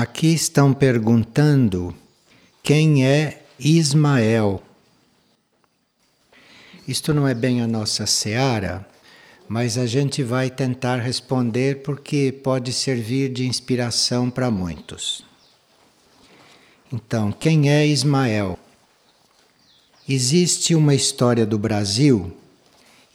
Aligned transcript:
Aqui 0.00 0.28
estão 0.32 0.72
perguntando 0.72 1.92
quem 2.62 3.04
é 3.04 3.42
Ismael. 3.58 4.62
Isto 6.86 7.12
não 7.12 7.26
é 7.26 7.34
bem 7.34 7.62
a 7.62 7.66
nossa 7.66 8.06
seara, 8.06 8.88
mas 9.48 9.76
a 9.76 9.88
gente 9.88 10.22
vai 10.22 10.50
tentar 10.50 10.98
responder 10.98 11.82
porque 11.82 12.30
pode 12.44 12.72
servir 12.72 13.32
de 13.32 13.44
inspiração 13.44 14.30
para 14.30 14.52
muitos. 14.52 15.24
Então, 16.92 17.32
quem 17.32 17.68
é 17.68 17.84
Ismael? 17.84 18.56
Existe 20.08 20.76
uma 20.76 20.94
história 20.94 21.44
do 21.44 21.58
Brasil 21.58 22.32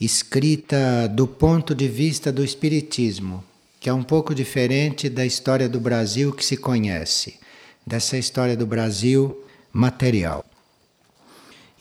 escrita 0.01 1.07
do 1.07 1.25
ponto 1.25 1.73
de 1.73 1.87
vista 1.87 2.29
do 2.29 2.43
Espiritismo, 2.43 3.41
que 3.83 3.89
é 3.89 3.93
um 3.93 4.01
pouco 4.01 4.33
diferente 4.33 5.09
da 5.09 5.25
história 5.25 5.67
do 5.67 5.77
Brasil 5.77 6.31
que 6.31 6.45
se 6.45 6.55
conhece, 6.55 7.37
dessa 7.85 8.17
história 8.17 8.55
do 8.55 8.65
Brasil 8.65 9.43
material. 9.73 10.45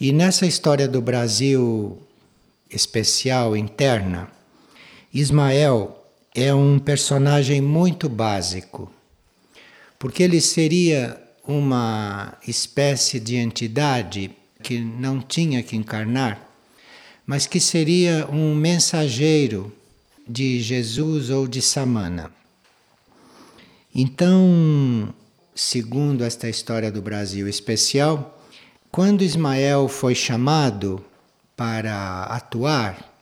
E 0.01 0.11
nessa 0.11 0.45
história 0.45 0.89
do 0.89 1.01
Brasil 1.01 1.97
especial, 2.69 3.57
interna, 3.57 4.29
Ismael 5.15 6.05
é 6.35 6.53
um 6.53 6.77
personagem 6.77 7.61
muito 7.61 8.09
básico, 8.09 8.91
porque 9.97 10.25
ele 10.25 10.41
seria 10.41 11.23
uma 11.47 12.37
espécie 12.49 13.21
de 13.21 13.37
entidade 13.37 14.33
que 14.61 14.81
não 14.81 15.21
tinha 15.21 15.63
que 15.63 15.77
encarnar, 15.77 16.51
mas 17.25 17.47
que 17.47 17.61
seria 17.61 18.27
um 18.29 18.57
mensageiro 18.57 19.73
de 20.33 20.63
Jesus 20.63 21.29
ou 21.29 21.47
de 21.47 21.61
Samana. 21.61 22.33
Então, 23.95 25.13
segundo 25.55 26.25
esta 26.25 26.49
história 26.49 26.91
do 26.91 27.03
Brasil 27.03 27.47
especial, 27.47 28.43
quando 28.91 29.23
Ismael 29.23 29.89
foi 29.89 30.15
chamado 30.15 31.05
para 31.55 32.23
atuar, 32.25 33.13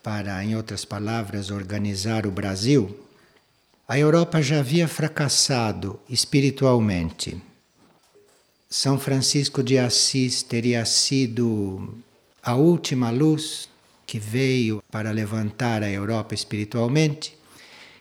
para, 0.00 0.44
em 0.44 0.54
outras 0.54 0.84
palavras, 0.84 1.50
organizar 1.50 2.24
o 2.24 2.30
Brasil, 2.30 3.00
a 3.88 3.98
Europa 3.98 4.40
já 4.40 4.60
havia 4.60 4.86
fracassado 4.86 5.98
espiritualmente. 6.08 7.42
São 8.70 8.96
Francisco 8.96 9.60
de 9.60 9.76
Assis 9.76 10.44
teria 10.44 10.84
sido 10.84 11.98
a 12.40 12.54
última 12.54 13.10
luz 13.10 13.68
que 14.06 14.18
veio 14.18 14.82
para 14.90 15.10
levantar 15.10 15.82
a 15.82 15.90
Europa 15.90 16.34
espiritualmente, 16.34 17.36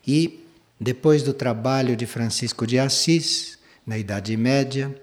e 0.06 0.46
depois 0.80 1.24
do 1.24 1.34
trabalho 1.34 1.96
de 1.96 2.06
Francisco 2.06 2.68
de 2.68 2.78
Assis, 2.78 3.58
na 3.86 3.98
Idade 3.98 4.36
Média, 4.38 4.96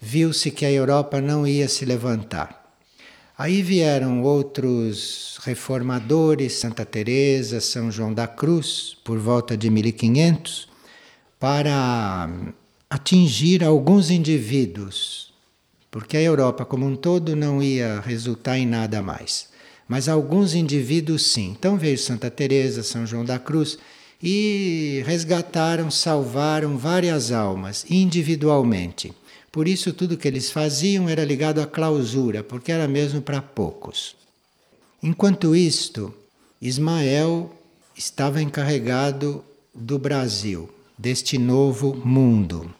viu-se 0.00 0.50
que 0.50 0.64
a 0.64 0.72
Europa 0.72 1.20
não 1.20 1.46
ia 1.46 1.68
se 1.68 1.84
levantar. 1.84 2.64
Aí 3.36 3.62
vieram 3.62 4.22
outros 4.22 5.38
reformadores, 5.42 6.52
Santa 6.54 6.84
Teresa, 6.84 7.60
São 7.60 7.90
João 7.90 8.14
da 8.14 8.26
Cruz, 8.26 8.96
por 9.04 9.18
volta 9.18 9.56
de 9.56 9.68
1500, 9.70 10.68
para 11.40 12.30
atingir 12.88 13.64
alguns 13.64 14.10
indivíduos, 14.10 15.32
porque 15.90 16.16
a 16.16 16.22
Europa 16.22 16.64
como 16.64 16.86
um 16.86 16.94
todo 16.94 17.34
não 17.34 17.62
ia 17.62 18.00
resultar 18.00 18.56
em 18.56 18.66
nada 18.66 19.02
mais, 19.02 19.48
mas 19.88 20.08
alguns 20.08 20.54
indivíduos 20.54 21.26
sim. 21.26 21.50
Então 21.58 21.76
veio 21.76 21.98
Santa 21.98 22.30
Teresa, 22.30 22.82
São 22.82 23.06
João 23.06 23.24
da 23.24 23.38
Cruz 23.38 23.78
e 24.22 25.02
resgataram, 25.06 25.90
salvaram 25.90 26.78
várias 26.78 27.30
almas 27.30 27.84
individualmente. 27.90 29.12
Por 29.52 29.68
isso 29.68 29.92
tudo 29.92 30.16
que 30.16 30.26
eles 30.26 30.50
faziam 30.50 31.08
era 31.08 31.24
ligado 31.24 31.60
à 31.60 31.66
clausura, 31.66 32.42
porque 32.42 32.72
era 32.72 32.88
mesmo 32.88 33.22
para 33.22 33.40
poucos. 33.40 34.16
Enquanto 35.02 35.54
isto, 35.54 36.12
Ismael 36.60 37.54
estava 37.96 38.42
encarregado 38.42 39.44
do 39.74 39.98
Brasil, 39.98 40.68
deste 40.96 41.38
novo 41.38 41.94
mundo. 41.94 42.72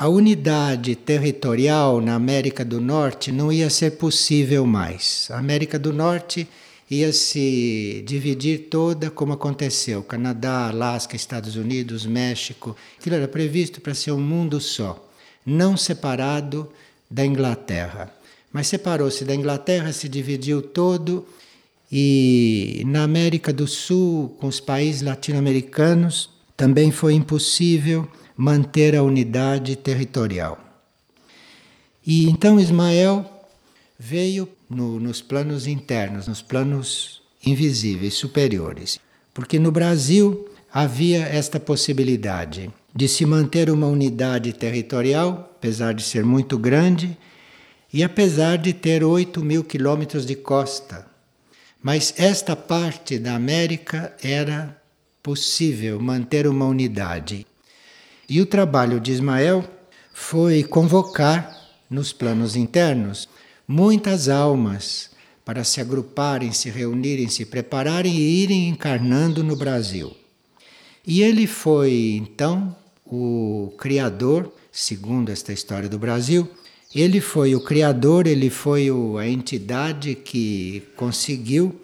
A 0.00 0.08
unidade 0.08 0.96
territorial 0.96 2.00
na 2.00 2.14
América 2.14 2.64
do 2.64 2.80
Norte 2.80 3.30
não 3.30 3.52
ia 3.52 3.68
ser 3.68 3.98
possível 3.98 4.64
mais. 4.64 5.28
A 5.30 5.36
América 5.36 5.78
do 5.78 5.92
Norte 5.92 6.48
ia 6.90 7.12
se 7.12 8.02
dividir 8.06 8.70
toda 8.70 9.10
como 9.10 9.34
aconteceu. 9.34 10.02
Canadá, 10.02 10.68
Alasca, 10.68 11.14
Estados 11.14 11.54
Unidos, 11.54 12.06
México. 12.06 12.74
Aquilo 12.98 13.16
era 13.16 13.28
previsto 13.28 13.82
para 13.82 13.92
ser 13.92 14.12
um 14.12 14.22
mundo 14.22 14.58
só, 14.58 15.06
não 15.44 15.76
separado 15.76 16.72
da 17.10 17.26
Inglaterra. 17.26 18.10
Mas 18.50 18.68
separou-se 18.68 19.22
da 19.26 19.34
Inglaterra, 19.34 19.92
se 19.92 20.08
dividiu 20.08 20.62
todo 20.62 21.26
e 21.92 22.82
na 22.86 23.02
América 23.02 23.52
do 23.52 23.66
Sul, 23.66 24.34
com 24.40 24.46
os 24.46 24.60
países 24.60 25.02
latino-americanos, 25.02 26.30
também 26.56 26.90
foi 26.90 27.12
impossível 27.12 28.08
manter 28.40 28.96
a 28.96 29.02
unidade 29.02 29.76
territorial. 29.76 30.58
E 32.06 32.24
então 32.24 32.58
Ismael 32.58 33.30
veio 33.98 34.48
no, 34.68 34.98
nos 34.98 35.20
planos 35.20 35.66
internos, 35.66 36.26
nos 36.26 36.40
planos 36.40 37.20
invisíveis, 37.44 38.14
superiores. 38.14 38.98
Porque 39.34 39.58
no 39.58 39.70
Brasil 39.70 40.48
havia 40.72 41.18
esta 41.18 41.60
possibilidade 41.60 42.70
de 42.94 43.06
se 43.06 43.26
manter 43.26 43.68
uma 43.68 43.86
unidade 43.86 44.54
territorial, 44.54 45.52
apesar 45.56 45.92
de 45.92 46.02
ser 46.02 46.24
muito 46.24 46.56
grande, 46.56 47.18
e 47.92 48.02
apesar 48.02 48.56
de 48.56 48.72
ter 48.72 49.04
8 49.04 49.44
mil 49.44 49.62
quilômetros 49.62 50.24
de 50.24 50.34
costa. 50.34 51.06
Mas 51.82 52.14
esta 52.16 52.56
parte 52.56 53.18
da 53.18 53.34
América 53.34 54.16
era 54.22 54.80
possível 55.22 56.00
manter 56.00 56.46
uma 56.46 56.64
unidade. 56.64 57.46
E 58.30 58.40
o 58.40 58.46
trabalho 58.46 59.00
de 59.00 59.10
Ismael 59.10 59.68
foi 60.14 60.62
convocar 60.62 61.50
nos 61.90 62.12
planos 62.12 62.54
internos 62.54 63.28
muitas 63.66 64.28
almas 64.28 65.10
para 65.44 65.64
se 65.64 65.80
agruparem, 65.80 66.52
se 66.52 66.70
reunirem, 66.70 67.26
se 67.26 67.44
prepararem 67.44 68.14
e 68.14 68.42
irem 68.44 68.68
encarnando 68.68 69.42
no 69.42 69.56
Brasil. 69.56 70.16
E 71.04 71.22
ele 71.22 71.48
foi 71.48 72.20
então 72.22 72.76
o 73.04 73.74
criador, 73.76 74.54
segundo 74.70 75.30
esta 75.30 75.52
história 75.52 75.88
do 75.88 75.98
Brasil, 75.98 76.48
ele 76.94 77.20
foi 77.20 77.56
o 77.56 77.64
criador, 77.64 78.28
ele 78.28 78.48
foi 78.48 78.90
a 79.18 79.26
entidade 79.26 80.14
que 80.14 80.84
conseguiu 80.94 81.80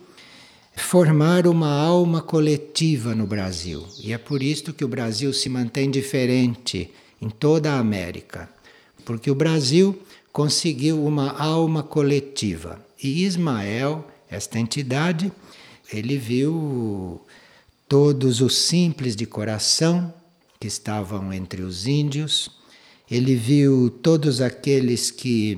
formar 0.76 1.46
uma 1.46 1.72
alma 1.72 2.20
coletiva 2.20 3.14
no 3.14 3.26
Brasil. 3.26 3.84
E 3.98 4.12
é 4.12 4.18
por 4.18 4.42
isso 4.42 4.72
que 4.72 4.84
o 4.84 4.88
Brasil 4.88 5.32
se 5.32 5.48
mantém 5.48 5.90
diferente 5.90 6.90
em 7.20 7.30
toda 7.30 7.72
a 7.72 7.78
América, 7.78 8.48
porque 9.04 9.30
o 9.30 9.34
Brasil 9.34 9.98
conseguiu 10.32 11.02
uma 11.04 11.32
alma 11.32 11.82
coletiva. 11.82 12.84
E 13.02 13.24
Ismael, 13.24 14.06
esta 14.30 14.58
entidade, 14.58 15.32
ele 15.92 16.18
viu 16.18 17.20
todos 17.88 18.40
os 18.40 18.56
simples 18.56 19.16
de 19.16 19.24
coração 19.24 20.12
que 20.60 20.66
estavam 20.66 21.32
entre 21.32 21.62
os 21.62 21.86
índios, 21.86 22.50
ele 23.10 23.34
viu 23.34 23.88
todos 23.88 24.40
aqueles 24.40 25.10
que 25.10 25.56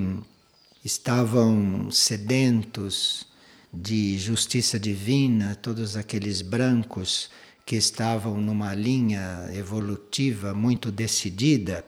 estavam 0.85 1.91
sedentos 1.91 3.28
de 3.73 4.19
justiça 4.19 4.79
divina, 4.79 5.55
todos 5.55 5.97
aqueles 5.97 6.43
brancos 6.43 7.31
que 7.67 7.77
estavam 7.77 8.41
numa 8.41 8.75
linha 8.75 9.51
evolutiva 9.53 10.55
muito 10.55 10.91
decidida, 10.91 11.85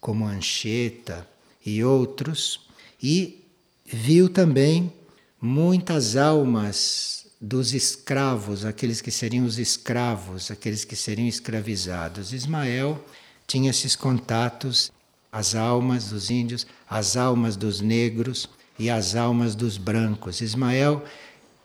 como 0.00 0.26
Anchieta 0.26 1.26
e 1.64 1.82
outros, 1.82 2.60
e 3.02 3.42
viu 3.86 4.28
também 4.28 4.92
muitas 5.40 6.14
almas 6.16 7.26
dos 7.40 7.74
escravos, 7.74 8.64
aqueles 8.64 9.00
que 9.00 9.10
seriam 9.10 9.44
os 9.44 9.58
escravos, 9.58 10.50
aqueles 10.50 10.84
que 10.84 10.96
seriam 10.96 11.26
escravizados. 11.26 12.32
Ismael 12.32 13.02
tinha 13.46 13.70
esses 13.70 13.96
contatos, 13.96 14.92
as 15.32 15.54
almas 15.54 16.10
dos 16.10 16.30
índios, 16.30 16.66
as 16.88 17.16
almas 17.16 17.56
dos 17.56 17.80
negros 17.80 18.48
e 18.78 18.90
as 18.90 19.14
almas 19.14 19.54
dos 19.54 19.76
brancos. 19.76 20.40
Ismael 20.40 21.04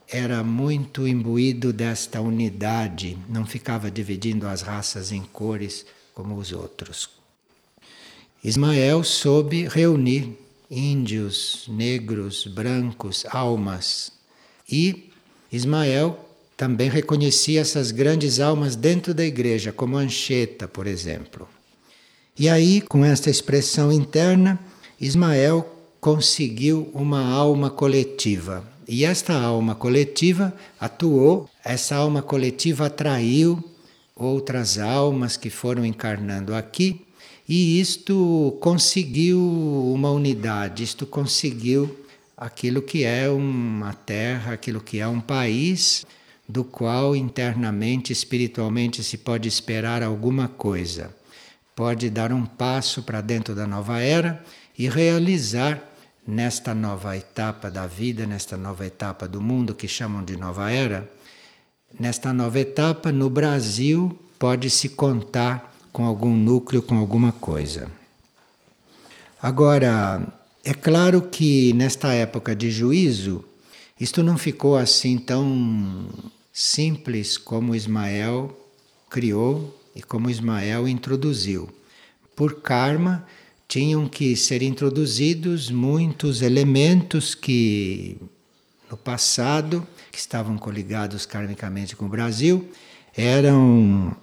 era 0.07 0.44
muito 0.44 1.07
imbuído 1.07 1.71
desta 1.71 2.19
unidade, 2.19 3.17
não 3.27 3.45
ficava 3.45 3.91
dividindo 3.91 4.47
as 4.47 4.61
raças 4.61 5.11
em 5.11 5.21
cores 5.21 5.85
como 6.13 6.35
os 6.35 6.51
outros. 6.51 7.09
Ismael 8.44 9.03
soube 9.03 9.67
reunir 9.67 10.38
índios, 10.69 11.65
negros, 11.67 12.45
brancos, 12.47 13.25
almas. 13.29 14.11
E 14.69 15.11
Ismael 15.51 16.17
também 16.56 16.89
reconhecia 16.89 17.61
essas 17.61 17.91
grandes 17.91 18.39
almas 18.39 18.75
dentro 18.75 19.13
da 19.13 19.25
igreja, 19.25 19.71
como 19.71 19.97
Anchieta, 19.97 20.67
por 20.67 20.88
exemplo. 20.88 21.47
E 22.38 22.47
aí, 22.47 22.81
com 22.81 23.03
esta 23.03 23.29
expressão 23.29 23.91
interna, 23.91 24.59
Ismael 25.00 25.78
conseguiu 25.99 26.89
uma 26.93 27.25
alma 27.29 27.69
coletiva. 27.69 28.63
E 28.87 29.05
esta 29.05 29.33
alma 29.33 29.75
coletiva 29.75 30.53
atuou, 30.79 31.49
essa 31.63 31.95
alma 31.95 32.21
coletiva 32.21 32.87
atraiu 32.87 33.63
outras 34.15 34.77
almas 34.77 35.37
que 35.37 35.49
foram 35.49 35.85
encarnando 35.85 36.55
aqui, 36.55 37.05
e 37.47 37.79
isto 37.79 38.57
conseguiu 38.59 39.39
uma 39.93 40.11
unidade, 40.11 40.83
isto 40.83 41.05
conseguiu 41.05 42.05
aquilo 42.37 42.81
que 42.81 43.03
é 43.03 43.29
uma 43.29 43.93
terra, 43.93 44.53
aquilo 44.53 44.81
que 44.81 44.99
é 44.99 45.07
um 45.07 45.19
país 45.19 46.05
do 46.47 46.63
qual 46.63 47.15
internamente, 47.15 48.11
espiritualmente 48.11 49.03
se 49.03 49.17
pode 49.17 49.47
esperar 49.47 50.01
alguma 50.01 50.47
coisa. 50.47 51.15
Pode 51.75 52.09
dar 52.09 52.31
um 52.31 52.45
passo 52.45 53.03
para 53.03 53.21
dentro 53.21 53.53
da 53.55 53.67
nova 53.67 53.99
era 53.99 54.43
e 54.77 54.89
realizar 54.89 55.88
nesta 56.29 56.75
nova 56.75 57.17
etapa 57.17 57.71
da 57.71 57.87
vida, 57.87 58.27
nesta 58.27 58.55
nova 58.55 58.85
etapa 58.85 59.27
do 59.27 59.41
mundo 59.41 59.73
que 59.73 59.87
chamam 59.87 60.23
de 60.23 60.37
nova 60.37 60.69
era, 60.69 61.09
nesta 61.99 62.31
nova 62.31 62.59
etapa 62.59 63.11
no 63.11 63.31
Brasil 63.31 64.17
pode-se 64.37 64.89
contar 64.89 65.75
com 65.91 66.05
algum 66.05 66.35
núcleo, 66.35 66.83
com 66.83 66.97
alguma 66.97 67.31
coisa. 67.31 67.89
Agora, 69.41 70.21
é 70.63 70.73
claro 70.73 71.23
que 71.23 71.73
nesta 71.73 72.13
época 72.13 72.55
de 72.55 72.69
juízo, 72.69 73.43
isto 73.99 74.21
não 74.21 74.37
ficou 74.37 74.77
assim 74.77 75.17
tão 75.17 76.09
simples 76.53 77.39
como 77.39 77.73
Ismael 77.73 78.55
criou 79.09 79.75
e 79.95 80.03
como 80.03 80.29
Ismael 80.29 80.87
introduziu. 80.87 81.67
Por 82.35 82.61
karma, 82.61 83.25
tinham 83.69 84.07
que 84.07 84.36
ser 84.36 84.63
introduzidos 84.63 85.69
muitos 85.69 86.42
elementos 86.42 87.36
que 87.36 88.18
no 88.89 88.98
passado, 88.98 89.86
que 90.12 90.18
estavam 90.18 90.57
coligados 90.57 91.24
karmicamente 91.27 91.95
com 91.95 92.07
o 92.07 92.10
Brasil, 92.10 92.68
eram 93.16 94.18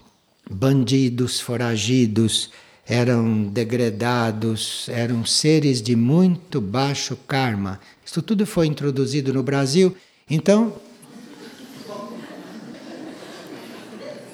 bandidos, 0.50 1.40
foragidos, 1.40 2.50
eram 2.84 3.44
degradados, 3.44 4.88
eram 4.88 5.24
seres 5.24 5.80
de 5.80 5.94
muito 5.94 6.60
baixo 6.60 7.16
karma. 7.28 7.78
Isso 8.04 8.20
tudo 8.20 8.44
foi 8.44 8.66
introduzido 8.66 9.32
no 9.32 9.44
Brasil. 9.44 9.96
Então, 10.28 10.74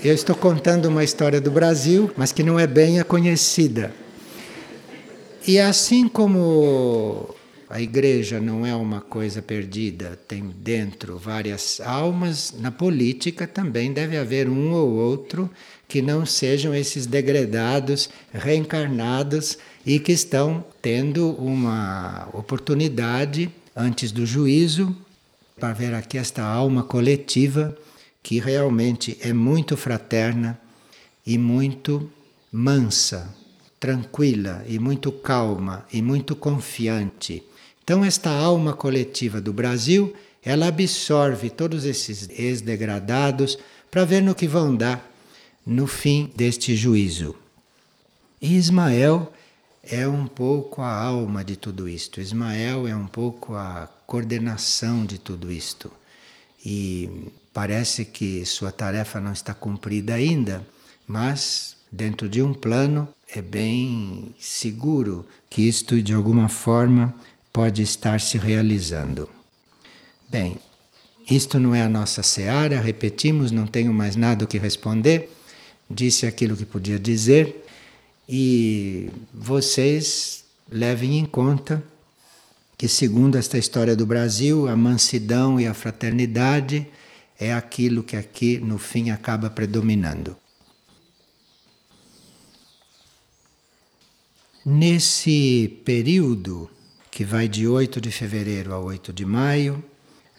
eu 0.03 0.14
estou 0.14 0.35
contando 0.35 0.87
uma 0.87 1.05
história 1.05 1.38
do 1.38 1.50
Brasil, 1.50 2.11
mas 2.17 2.32
que 2.32 2.43
não 2.43 2.59
é 2.59 2.67
bem 2.67 2.99
a 2.99 3.05
conhecida. 3.05 3.93
E 5.44 5.58
assim 5.58 6.06
como 6.06 7.34
a 7.68 7.80
igreja 7.80 8.38
não 8.38 8.64
é 8.64 8.76
uma 8.76 9.00
coisa 9.00 9.42
perdida, 9.42 10.16
tem 10.28 10.44
dentro 10.56 11.18
várias 11.18 11.80
almas, 11.80 12.54
na 12.60 12.70
política 12.70 13.44
também 13.44 13.92
deve 13.92 14.16
haver 14.16 14.48
um 14.48 14.72
ou 14.72 14.90
outro 14.90 15.50
que 15.88 16.00
não 16.00 16.24
sejam 16.24 16.72
esses 16.72 17.06
degradados, 17.06 18.08
reencarnados 18.32 19.58
e 19.84 19.98
que 19.98 20.12
estão 20.12 20.64
tendo 20.80 21.30
uma 21.30 22.28
oportunidade 22.32 23.50
antes 23.74 24.12
do 24.12 24.24
juízo 24.24 24.96
para 25.58 25.72
ver 25.72 25.92
aqui 25.92 26.18
esta 26.18 26.44
alma 26.44 26.84
coletiva 26.84 27.76
que 28.22 28.38
realmente 28.38 29.18
é 29.20 29.32
muito 29.32 29.76
fraterna 29.76 30.56
e 31.26 31.36
muito 31.36 32.08
mansa 32.52 33.41
tranquila 33.82 34.64
e 34.69 34.79
muito 34.79 35.11
calma 35.11 35.84
e 35.93 36.00
muito 36.00 36.37
confiante. 36.37 37.43
Então 37.82 38.05
esta 38.05 38.31
alma 38.31 38.75
coletiva 38.75 39.40
do 39.40 39.52
Brasil, 39.52 40.14
ela 40.40 40.69
absorve 40.69 41.50
todos 41.50 41.84
esses 41.84 42.29
ex-degradados 42.31 43.58
para 43.90 44.05
ver 44.05 44.23
no 44.23 44.37
que 44.37 44.46
vão 44.46 44.73
dar 44.73 45.05
no 45.67 45.88
fim 45.88 46.31
deste 46.37 46.76
juízo. 46.76 47.34
E 48.40 48.56
Ismael 48.56 49.32
é 49.82 50.06
um 50.06 50.28
pouco 50.28 50.81
a 50.81 50.94
alma 50.94 51.44
de 51.44 51.56
tudo 51.56 51.88
isto. 51.88 52.20
Ismael 52.20 52.87
é 52.87 52.94
um 52.94 53.08
pouco 53.08 53.56
a 53.56 53.88
coordenação 54.06 55.05
de 55.05 55.19
tudo 55.19 55.50
isto. 55.50 55.90
E 56.64 57.32
parece 57.52 58.05
que 58.05 58.46
sua 58.46 58.70
tarefa 58.70 59.20
não 59.20 59.32
está 59.32 59.52
cumprida 59.52 60.14
ainda, 60.14 60.64
mas 61.05 61.76
dentro 61.90 62.28
de 62.28 62.40
um 62.40 62.55
plano 62.55 63.08
é 63.34 63.40
bem 63.40 64.34
seguro 64.38 65.26
que 65.49 65.62
isto 65.62 66.02
de 66.02 66.12
alguma 66.12 66.49
forma 66.49 67.14
pode 67.50 67.82
estar 67.82 68.20
se 68.20 68.37
realizando. 68.37 69.29
Bem, 70.29 70.58
isto 71.31 71.58
não 71.58 71.75
é 71.75 71.82
a 71.82 71.88
nossa 71.88 72.23
seara, 72.23 72.81
repetimos, 72.81 73.50
não 73.50 73.67
tenho 73.67 73.93
mais 73.93 74.17
nada 74.17 74.44
o 74.44 74.49
que 74.49 74.58
responder. 74.58 75.31
Disse 75.88 76.26
aquilo 76.26 76.56
que 76.56 76.67
podia 76.67 76.99
dizer 76.99 77.64
e 78.29 79.08
vocês 79.32 80.44
levem 80.70 81.19
em 81.19 81.25
conta 81.25 81.82
que, 82.76 82.87
segundo 82.87 83.37
esta 83.37 83.56
história 83.56 83.96
do 83.96 84.05
Brasil, 84.05 84.69
a 84.69 84.76
mansidão 84.76 85.58
e 85.58 85.67
a 85.67 85.75
fraternidade 85.75 86.87
é 87.38 87.52
aquilo 87.52 88.02
que 88.02 88.17
aqui 88.17 88.58
no 88.58 88.78
fim 88.78 89.11
acaba 89.11 89.49
predominando. 89.49 90.37
Nesse 94.64 95.81
período, 95.85 96.70
que 97.11 97.25
vai 97.25 97.49
de 97.49 97.67
8 97.67 98.00
de 98.00 98.12
fevereiro 98.12 98.73
a 98.73 98.79
8 98.79 99.12
de 99.12 99.26
maio, 99.26 99.82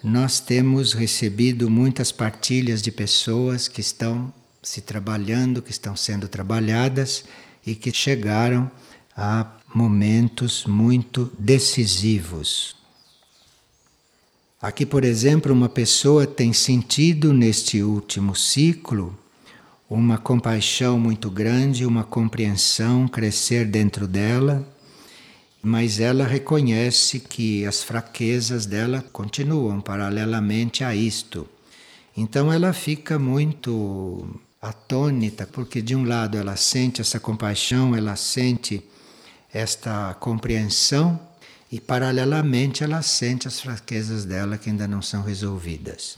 nós 0.02 0.40
temos 0.40 0.94
recebido 0.94 1.70
muitas 1.70 2.10
partilhas 2.10 2.82
de 2.82 2.90
pessoas 2.90 3.68
que 3.68 3.82
estão 3.82 4.34
se 4.62 4.80
trabalhando, 4.80 5.62
que 5.62 5.72
estão 5.72 5.94
sendo 5.94 6.30
trabalhadas 6.30 7.26
e 7.66 7.76
que 7.76 7.92
chegaram 7.94 8.72
a 9.16 9.58
momentos 9.76 10.64
muito 10.66 11.30
decisivos. 11.38 12.78
Aqui, 14.62 14.86
por 14.86 15.04
exemplo, 15.04 15.52
uma 15.52 15.68
pessoa 15.68 16.26
tem 16.26 16.54
sentido 16.54 17.34
neste 17.34 17.84
último 17.84 18.34
ciclo 18.34 19.20
uma 19.94 20.18
compaixão 20.18 21.00
muito 21.00 21.30
grande, 21.30 21.86
uma 21.86 22.04
compreensão 22.04 23.08
crescer 23.08 23.66
dentro 23.66 24.08
dela, 24.08 24.68
mas 25.62 26.00
ela 26.00 26.26
reconhece 26.26 27.20
que 27.20 27.64
as 27.64 27.84
fraquezas 27.84 28.66
dela 28.66 29.06
continuam 29.14 29.80
paralelamente 29.80 30.84
a 30.84 30.96
isto. 30.96 31.48
Então 32.18 32.52
ela 32.52 32.74
fica 32.74 33.20
muito 33.20 34.28
atônita, 34.60 35.46
porque 35.46 35.80
de 35.80 35.96
um 35.96 36.06
lado 36.06 36.40
ela 36.40 36.56
sente 36.56 37.00
essa 37.00 37.20
compaixão, 37.20 37.96
ela 37.96 38.16
sente 38.16 38.84
esta 39.54 40.16
compreensão 40.16 41.20
e 41.72 41.80
paralelamente 41.80 42.84
ela 42.84 43.04
sente 43.04 43.48
as 43.48 43.62
fraquezas 43.62 44.26
dela 44.26 44.58
que 44.58 44.72
ainda 44.72 44.88
não 44.88 45.04
são 45.04 45.22
resolvidas. 45.22 46.18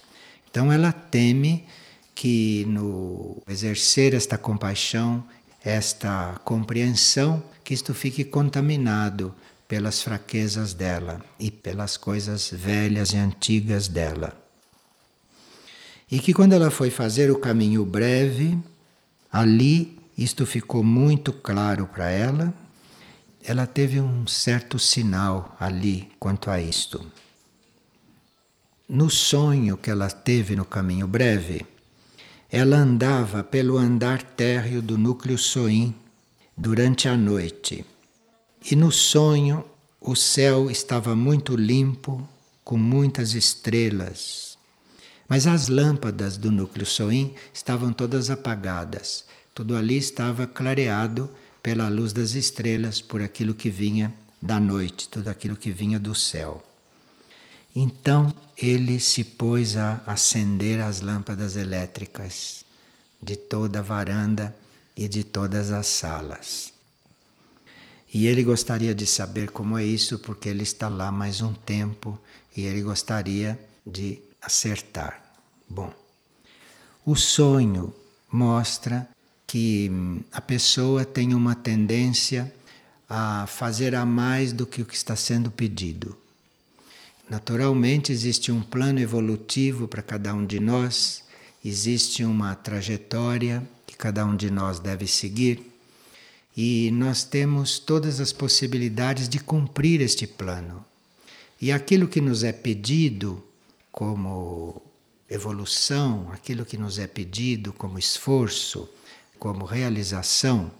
Então 0.49 0.71
ela 0.71 0.93
teme 0.93 1.65
que 2.15 2.63
no 2.65 3.43
exercer 3.47 4.13
esta 4.13 4.37
compaixão, 4.37 5.23
esta 5.63 6.39
compreensão, 6.45 7.43
que 7.63 7.73
isto 7.73 7.93
fique 7.93 8.23
contaminado 8.23 9.35
pelas 9.67 10.01
fraquezas 10.01 10.73
dela 10.73 11.23
e 11.37 11.51
pelas 11.51 11.97
coisas 11.97 12.49
velhas 12.49 13.11
e 13.11 13.17
antigas 13.17 13.89
dela. 13.89 14.33
E 16.09 16.19
que 16.19 16.33
quando 16.33 16.53
ela 16.53 16.71
foi 16.71 16.89
fazer 16.89 17.29
o 17.29 17.39
caminho 17.39 17.83
breve, 17.83 18.57
ali 19.31 19.99
isto 20.17 20.45
ficou 20.45 20.83
muito 20.83 21.33
claro 21.33 21.87
para 21.87 22.09
ela. 22.09 22.53
Ela 23.43 23.67
teve 23.67 23.99
um 23.99 24.25
certo 24.25 24.79
sinal 24.79 25.55
ali 25.59 26.09
quanto 26.19 26.49
a 26.49 26.61
isto. 26.61 27.05
No 28.87 29.09
sonho 29.09 29.75
que 29.75 29.89
ela 29.89 30.09
teve 30.09 30.55
no 30.55 30.63
caminho 30.63 31.07
breve, 31.07 31.65
ela 32.51 32.77
andava 32.77 33.43
pelo 33.43 33.77
andar 33.77 34.21
térreo 34.21 34.81
do 34.81 34.97
núcleo 34.97 35.37
Soim 35.37 35.93
durante 36.55 37.07
a 37.07 37.17
noite. 37.17 37.85
E 38.69 38.75
no 38.75 38.91
sonho 38.91 39.65
o 39.99 40.15
céu 40.15 40.69
estava 40.69 41.15
muito 41.15 41.55
limpo, 41.55 42.27
com 42.63 42.77
muitas 42.77 43.33
estrelas. 43.33 44.57
Mas 45.27 45.47
as 45.47 45.67
lâmpadas 45.67 46.37
do 46.37 46.51
núcleo 46.51 46.85
Soim 46.85 47.33
estavam 47.53 47.91
todas 47.91 48.29
apagadas. 48.29 49.25
Tudo 49.53 49.75
ali 49.75 49.97
estava 49.97 50.45
clareado 50.45 51.29
pela 51.63 51.89
luz 51.89 52.13
das 52.13 52.35
estrelas, 52.35 53.01
por 53.01 53.21
aquilo 53.21 53.55
que 53.55 53.69
vinha 53.69 54.13
da 54.39 54.59
noite, 54.59 55.09
tudo 55.09 55.29
aquilo 55.29 55.55
que 55.55 55.71
vinha 55.71 55.99
do 55.99 56.13
céu. 56.13 56.63
Então 57.75 58.33
ele 58.57 58.99
se 58.99 59.23
pôs 59.23 59.75
a 59.75 60.01
acender 60.07 60.79
as 60.79 61.01
lâmpadas 61.01 61.57
elétricas 61.57 62.63
de 63.21 63.35
toda 63.35 63.79
a 63.79 63.81
varanda 63.81 64.55
e 64.95 65.07
de 65.09 65.23
todas 65.23 65.71
as 65.71 65.87
salas. 65.87 66.73
E 68.13 68.27
ele 68.27 68.43
gostaria 68.43 68.95
de 68.95 69.05
saber 69.05 69.51
como 69.51 69.77
é 69.77 69.83
isso, 69.83 70.17
porque 70.19 70.47
ele 70.47 70.63
está 70.63 70.87
lá 70.87 71.11
mais 71.11 71.41
um 71.41 71.53
tempo 71.53 72.17
e 72.55 72.61
ele 72.61 72.81
gostaria 72.81 73.59
de 73.85 74.19
acertar. 74.41 75.21
Bom, 75.67 75.91
o 77.05 77.13
sonho 77.15 77.93
mostra 78.31 79.05
que 79.45 79.89
hum, 79.91 80.21
a 80.31 80.39
pessoa 80.39 81.03
tem 81.03 81.33
uma 81.33 81.55
tendência 81.55 82.53
a 83.09 83.45
fazer 83.47 83.93
a 83.93 84.05
mais 84.05 84.53
do 84.53 84.65
que 84.65 84.81
o 84.81 84.85
que 84.85 84.95
está 84.95 85.15
sendo 85.15 85.51
pedido. 85.51 86.17
Naturalmente, 87.29 88.11
existe 88.11 88.51
um 88.51 88.61
plano 88.61 88.99
evolutivo 88.99 89.87
para 89.87 90.01
cada 90.01 90.33
um 90.33 90.45
de 90.45 90.59
nós, 90.59 91.23
existe 91.63 92.23
uma 92.23 92.53
trajetória 92.53 93.67
que 93.87 93.95
cada 93.95 94.25
um 94.25 94.35
de 94.35 94.51
nós 94.51 94.79
deve 94.79 95.07
seguir 95.07 95.71
e 96.55 96.91
nós 96.91 97.23
temos 97.23 97.79
todas 97.79 98.19
as 98.19 98.31
possibilidades 98.31 99.27
de 99.27 99.39
cumprir 99.39 100.01
este 100.01 100.27
plano. 100.27 100.85
E 101.59 101.71
aquilo 101.71 102.07
que 102.07 102.21
nos 102.21 102.43
é 102.43 102.51
pedido 102.51 103.43
como 103.91 104.81
evolução, 105.29 106.29
aquilo 106.31 106.65
que 106.65 106.77
nos 106.77 106.99
é 106.99 107.07
pedido 107.07 107.73
como 107.73 107.97
esforço, 107.97 108.87
como 109.39 109.65
realização, 109.65 110.71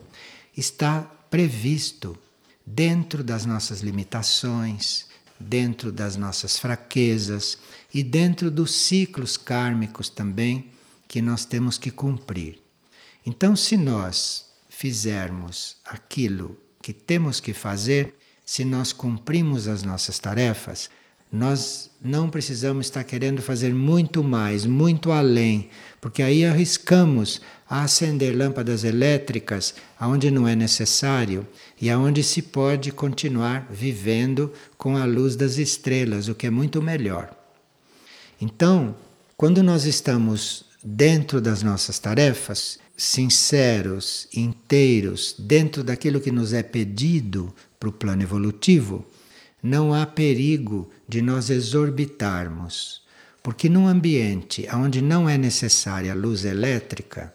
está 0.55 1.01
previsto 1.29 2.17
dentro 2.65 3.23
das 3.23 3.45
nossas 3.45 3.81
limitações, 3.81 5.07
dentro 5.39 5.91
das 5.91 6.15
nossas 6.15 6.57
fraquezas 6.57 7.57
e 7.93 8.03
dentro 8.03 8.49
dos 8.49 8.71
ciclos 8.73 9.37
kármicos 9.37 10.09
também 10.09 10.71
que 11.07 11.21
nós 11.21 11.45
temos 11.45 11.77
que 11.77 11.91
cumprir. 11.91 12.61
Então, 13.25 13.55
se 13.55 13.77
nós 13.77 14.45
fizermos 14.69 15.77
aquilo 15.85 16.57
que 16.81 16.93
temos 16.93 17.39
que 17.39 17.53
fazer, 17.53 18.15
se 18.45 18.63
nós 18.63 18.93
cumprimos 18.93 19.67
as 19.67 19.81
nossas 19.83 20.19
tarefas, 20.19 20.89
nós 21.35 21.89
não 22.01 22.29
precisamos 22.29 22.85
estar 22.85 23.03
querendo 23.03 23.41
fazer 23.41 23.73
muito 23.73 24.23
mais, 24.23 24.65
muito 24.65 25.11
além, 25.11 25.69
porque 25.99 26.23
aí 26.23 26.45
arriscamos 26.45 27.41
a 27.69 27.83
acender 27.83 28.35
lâmpadas 28.35 28.83
elétricas 28.83 29.75
aonde 29.99 30.31
não 30.31 30.47
é 30.47 30.55
necessário 30.55 31.45
e 31.81 31.89
aonde 31.89 32.23
se 32.23 32.41
pode 32.41 32.91
continuar 32.91 33.67
vivendo 33.69 34.53
com 34.77 34.95
a 34.95 35.05
luz 35.05 35.35
das 35.35 35.57
estrelas, 35.57 36.27
o 36.27 36.35
que 36.35 36.47
é 36.47 36.49
muito 36.49 36.81
melhor. 36.81 37.35
Então, 38.39 38.95
quando 39.35 39.61
nós 39.61 39.85
estamos 39.85 40.65
dentro 40.83 41.41
das 41.41 41.63
nossas 41.63 41.99
tarefas, 41.99 42.79
sinceros, 42.95 44.27
inteiros, 44.33 45.35
dentro 45.37 45.83
daquilo 45.83 46.21
que 46.21 46.31
nos 46.31 46.53
é 46.53 46.63
pedido 46.63 47.53
para 47.79 47.89
o 47.89 47.93
plano 47.93 48.21
evolutivo, 48.21 49.05
não 49.65 49.93
há 49.93 50.05
perigo 50.05 50.89
de 51.07 51.21
nós 51.21 51.49
exorbitarmos. 51.49 53.01
Porque 53.41 53.67
num 53.67 53.87
ambiente 53.87 54.67
onde 54.73 55.01
não 55.01 55.27
é 55.27 55.37
necessária 55.37 56.13
luz 56.13 56.45
elétrica, 56.45 57.33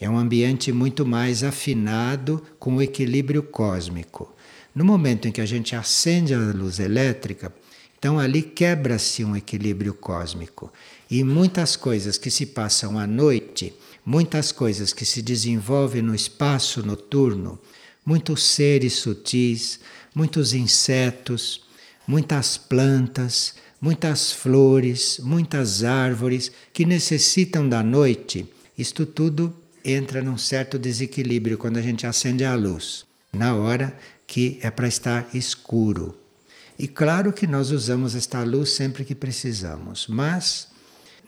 é 0.00 0.08
um 0.08 0.18
ambiente 0.18 0.72
muito 0.72 1.06
mais 1.06 1.44
afinado 1.44 2.42
com 2.58 2.76
o 2.76 2.82
equilíbrio 2.82 3.42
cósmico. 3.42 4.34
No 4.74 4.84
momento 4.84 5.28
em 5.28 5.32
que 5.32 5.40
a 5.40 5.46
gente 5.46 5.76
acende 5.76 6.34
a 6.34 6.38
luz 6.38 6.78
elétrica, 6.78 7.52
então 7.98 8.18
ali 8.18 8.42
quebra-se 8.42 9.24
um 9.24 9.36
equilíbrio 9.36 9.94
cósmico. 9.94 10.72
E 11.10 11.22
muitas 11.22 11.76
coisas 11.76 12.18
que 12.18 12.30
se 12.30 12.46
passam 12.46 12.98
à 12.98 13.06
noite 13.06 13.74
muitas 14.08 14.50
coisas 14.50 14.94
que 14.94 15.04
se 15.04 15.20
desenvolvem 15.20 16.00
no 16.00 16.14
espaço 16.14 16.82
noturno, 16.82 17.58
muitos 18.06 18.42
seres 18.42 18.94
sutis, 18.94 19.80
muitos 20.14 20.54
insetos, 20.54 21.67
muitas 22.08 22.56
plantas, 22.56 23.54
muitas 23.78 24.32
flores, 24.32 25.20
muitas 25.22 25.84
árvores 25.84 26.50
que 26.72 26.86
necessitam 26.86 27.68
da 27.68 27.82
noite. 27.82 28.50
Isto 28.78 29.04
tudo 29.04 29.54
entra 29.84 30.22
num 30.22 30.38
certo 30.38 30.78
desequilíbrio 30.78 31.58
quando 31.58 31.76
a 31.76 31.82
gente 31.82 32.06
acende 32.06 32.44
a 32.44 32.54
luz, 32.54 33.04
na 33.30 33.54
hora 33.54 33.94
que 34.26 34.58
é 34.62 34.70
para 34.70 34.88
estar 34.88 35.28
escuro. 35.34 36.18
E 36.78 36.88
claro 36.88 37.30
que 37.32 37.46
nós 37.46 37.70
usamos 37.70 38.14
esta 38.14 38.42
luz 38.42 38.70
sempre 38.70 39.04
que 39.04 39.14
precisamos, 39.14 40.06
mas 40.08 40.68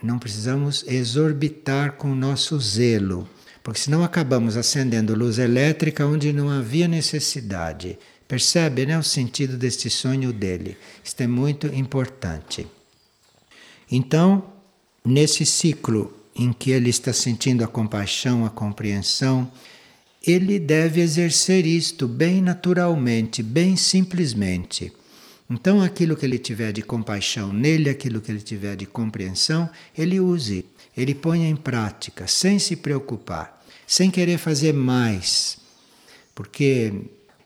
não 0.02 0.18
precisamos 0.18 0.82
exorbitar 0.86 1.92
com 1.92 2.12
o 2.12 2.16
nosso 2.16 2.58
zelo, 2.58 3.28
porque 3.62 3.80
senão 3.80 4.02
acabamos 4.02 4.56
acendendo 4.56 5.14
luz 5.14 5.38
elétrica 5.38 6.06
onde 6.06 6.32
não 6.32 6.48
havia 6.48 6.88
necessidade. 6.88 7.98
Percebe 8.30 8.86
né, 8.86 8.96
o 8.96 9.02
sentido 9.02 9.56
deste 9.56 9.90
sonho 9.90 10.32
dele? 10.32 10.76
Isto 11.02 11.22
é 11.22 11.26
muito 11.26 11.66
importante. 11.66 12.64
Então, 13.90 14.44
nesse 15.04 15.44
ciclo 15.44 16.16
em 16.36 16.52
que 16.52 16.70
ele 16.70 16.90
está 16.90 17.12
sentindo 17.12 17.64
a 17.64 17.66
compaixão, 17.66 18.46
a 18.46 18.48
compreensão, 18.48 19.50
ele 20.24 20.60
deve 20.60 21.00
exercer 21.00 21.66
isto 21.66 22.06
bem 22.06 22.40
naturalmente, 22.40 23.42
bem 23.42 23.74
simplesmente. 23.74 24.92
Então, 25.50 25.82
aquilo 25.82 26.16
que 26.16 26.24
ele 26.24 26.38
tiver 26.38 26.70
de 26.70 26.82
compaixão 26.82 27.52
nele, 27.52 27.90
aquilo 27.90 28.20
que 28.20 28.30
ele 28.30 28.40
tiver 28.40 28.76
de 28.76 28.86
compreensão, 28.86 29.68
ele 29.98 30.20
use, 30.20 30.64
ele 30.96 31.16
ponha 31.16 31.48
em 31.48 31.56
prática, 31.56 32.28
sem 32.28 32.60
se 32.60 32.76
preocupar, 32.76 33.60
sem 33.88 34.08
querer 34.08 34.38
fazer 34.38 34.72
mais. 34.72 35.58
Porque 36.32 36.94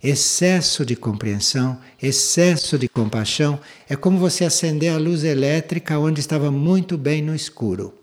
excesso 0.04 0.84
de 0.84 0.94
compreensão, 0.94 1.80
excesso 2.00 2.78
de 2.78 2.86
compaixão, 2.90 3.58
é 3.88 3.96
como 3.96 4.18
você 4.18 4.44
acender 4.44 4.92
a 4.92 4.98
luz 4.98 5.24
elétrica 5.24 5.98
onde 5.98 6.20
estava 6.20 6.50
muito 6.50 6.98
bem 6.98 7.22
no 7.22 7.34
escuro. 7.34 7.94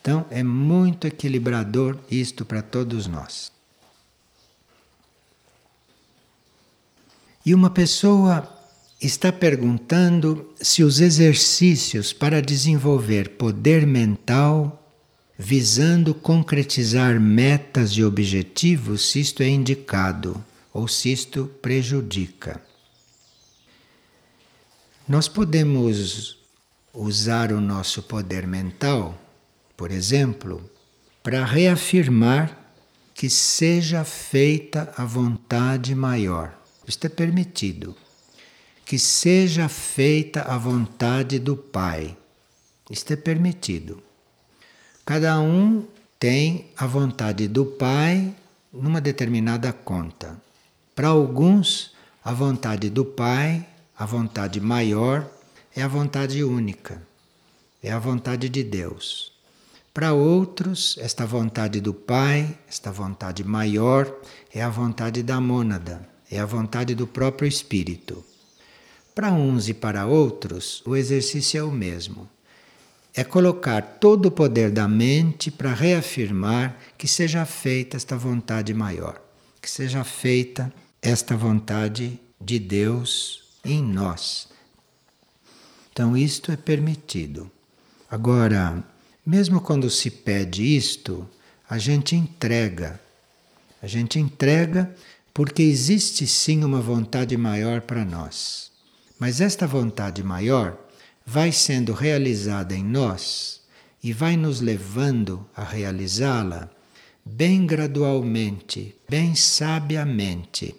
Então, 0.00 0.24
é 0.30 0.42
muito 0.42 1.06
equilibrador 1.06 1.98
isto 2.10 2.42
para 2.42 2.62
todos 2.62 3.06
nós. 3.06 3.52
E 7.44 7.54
uma 7.54 7.68
pessoa 7.68 8.48
está 8.98 9.30
perguntando 9.30 10.50
se 10.58 10.82
os 10.82 11.00
exercícios 11.00 12.14
para 12.14 12.40
desenvolver 12.40 13.30
poder 13.30 13.86
mental 13.86 14.78
visando 15.38 16.14
concretizar 16.14 17.18
metas 17.18 17.90
e 17.92 18.04
objetivos, 18.04 19.10
se 19.10 19.20
isto 19.20 19.42
é 19.42 19.48
indicado 19.48 20.42
ou 20.72 20.86
se 20.86 21.12
isto 21.12 21.46
prejudica. 21.60 22.60
Nós 25.08 25.28
podemos 25.28 26.38
usar 26.92 27.52
o 27.52 27.60
nosso 27.60 28.02
poder 28.02 28.46
mental, 28.46 29.18
por 29.76 29.90
exemplo, 29.90 30.70
para 31.22 31.44
reafirmar 31.44 32.56
que 33.14 33.28
seja 33.28 34.04
feita 34.04 34.92
a 34.96 35.04
vontade 35.04 35.94
maior. 35.94 36.58
Isto 36.86 37.06
é 37.06 37.10
permitido 37.10 37.96
que 38.90 38.98
seja 38.98 39.68
feita 39.68 40.42
a 40.42 40.58
vontade 40.58 41.38
do 41.38 41.56
Pai. 41.56 42.16
Isto 42.90 43.12
é 43.12 43.16
permitido. 43.16 44.02
Cada 45.04 45.38
um 45.40 45.86
tem 46.18 46.72
a 46.76 46.88
vontade 46.88 47.46
do 47.46 47.64
Pai 47.64 48.34
numa 48.72 49.00
determinada 49.00 49.72
conta. 49.72 50.40
Para 51.00 51.08
alguns, 51.08 51.94
a 52.22 52.30
vontade 52.30 52.90
do 52.90 53.06
Pai, 53.06 53.66
a 53.96 54.04
vontade 54.04 54.60
maior, 54.60 55.26
é 55.74 55.80
a 55.80 55.88
vontade 55.88 56.44
única, 56.44 57.00
é 57.82 57.90
a 57.90 57.98
vontade 57.98 58.50
de 58.50 58.62
Deus. 58.62 59.32
Para 59.94 60.12
outros, 60.12 60.98
esta 61.00 61.24
vontade 61.24 61.80
do 61.80 61.94
Pai, 61.94 62.54
esta 62.68 62.92
vontade 62.92 63.42
maior, 63.42 64.14
é 64.54 64.60
a 64.60 64.68
vontade 64.68 65.22
da 65.22 65.40
mônada, 65.40 66.06
é 66.30 66.38
a 66.38 66.44
vontade 66.44 66.94
do 66.94 67.06
próprio 67.06 67.48
Espírito. 67.48 68.22
Para 69.14 69.32
uns 69.32 69.70
e 69.70 69.72
para 69.72 70.04
outros, 70.04 70.82
o 70.84 70.94
exercício 70.94 71.60
é 71.60 71.62
o 71.62 71.72
mesmo. 71.72 72.28
É 73.14 73.24
colocar 73.24 73.80
todo 73.98 74.26
o 74.26 74.30
poder 74.30 74.70
da 74.70 74.86
mente 74.86 75.50
para 75.50 75.72
reafirmar 75.72 76.76
que 76.98 77.08
seja 77.08 77.46
feita 77.46 77.96
esta 77.96 78.18
vontade 78.18 78.74
maior, 78.74 79.18
que 79.62 79.70
seja 79.70 80.04
feita 80.04 80.70
esta 81.02 81.36
vontade 81.36 82.20
de 82.40 82.58
Deus 82.58 83.42
em 83.64 83.82
nós. 83.82 84.48
Então, 85.92 86.16
isto 86.16 86.52
é 86.52 86.56
permitido. 86.56 87.50
Agora, 88.10 88.82
mesmo 89.24 89.60
quando 89.60 89.88
se 89.90 90.10
pede 90.10 90.62
isto, 90.62 91.28
a 91.68 91.78
gente 91.78 92.16
entrega. 92.16 93.00
A 93.82 93.86
gente 93.86 94.18
entrega 94.18 94.94
porque 95.32 95.62
existe 95.62 96.26
sim 96.26 96.64
uma 96.64 96.80
vontade 96.80 97.36
maior 97.36 97.80
para 97.80 98.04
nós. 98.04 98.70
Mas 99.18 99.40
esta 99.40 99.66
vontade 99.66 100.22
maior 100.22 100.76
vai 101.24 101.52
sendo 101.52 101.92
realizada 101.92 102.74
em 102.74 102.84
nós 102.84 103.60
e 104.02 104.12
vai 104.12 104.36
nos 104.36 104.60
levando 104.60 105.46
a 105.54 105.62
realizá-la 105.62 106.70
bem 107.24 107.66
gradualmente, 107.66 108.94
bem 109.08 109.34
sabiamente. 109.34 110.74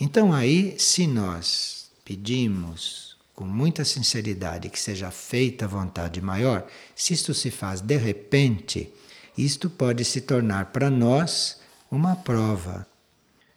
Então, 0.00 0.32
aí, 0.32 0.76
se 0.78 1.06
nós 1.06 1.90
pedimos 2.02 3.18
com 3.34 3.44
muita 3.44 3.84
sinceridade 3.84 4.70
que 4.70 4.80
seja 4.80 5.10
feita 5.10 5.66
a 5.66 5.68
vontade 5.68 6.22
maior, 6.22 6.66
se 6.96 7.12
isto 7.12 7.34
se 7.34 7.50
faz 7.50 7.82
de 7.82 7.98
repente, 7.98 8.90
isto 9.36 9.68
pode 9.68 10.02
se 10.04 10.22
tornar 10.22 10.72
para 10.72 10.88
nós 10.88 11.60
uma 11.90 12.16
prova. 12.16 12.86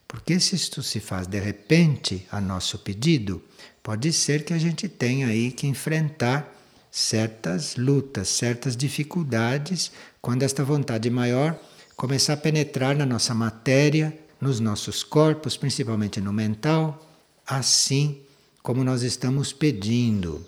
Porque 0.07 0.37
se 0.39 0.55
isto 0.55 0.83
se 0.83 0.99
faz 0.99 1.27
de 1.27 1.39
repente 1.39 2.27
a 2.29 2.41
nosso 2.41 2.77
pedido, 2.79 3.41
pode 3.81 4.11
ser 4.11 4.43
que 4.43 4.53
a 4.53 4.57
gente 4.57 4.87
tenha 4.89 5.27
aí 5.27 5.49
que 5.49 5.65
enfrentar 5.65 6.53
certas 6.91 7.75
lutas, 7.77 8.27
certas 8.27 8.77
dificuldades, 8.77 9.91
quando 10.21 10.43
esta 10.43 10.63
vontade 10.63 11.09
maior 11.09 11.57
começar 11.95 12.33
a 12.33 12.37
penetrar 12.37 12.95
na 12.95 13.05
nossa 13.05 13.33
matéria, 13.33 14.17
nos 14.43 14.59
nossos 14.59 15.03
corpos, 15.03 15.57
principalmente 15.57 16.21
no 16.21 16.31
mental, 16.31 17.03
assim 17.47 18.21
como 18.61 18.83
nós 18.83 19.01
estamos 19.01 19.51
pedindo. 19.51 20.45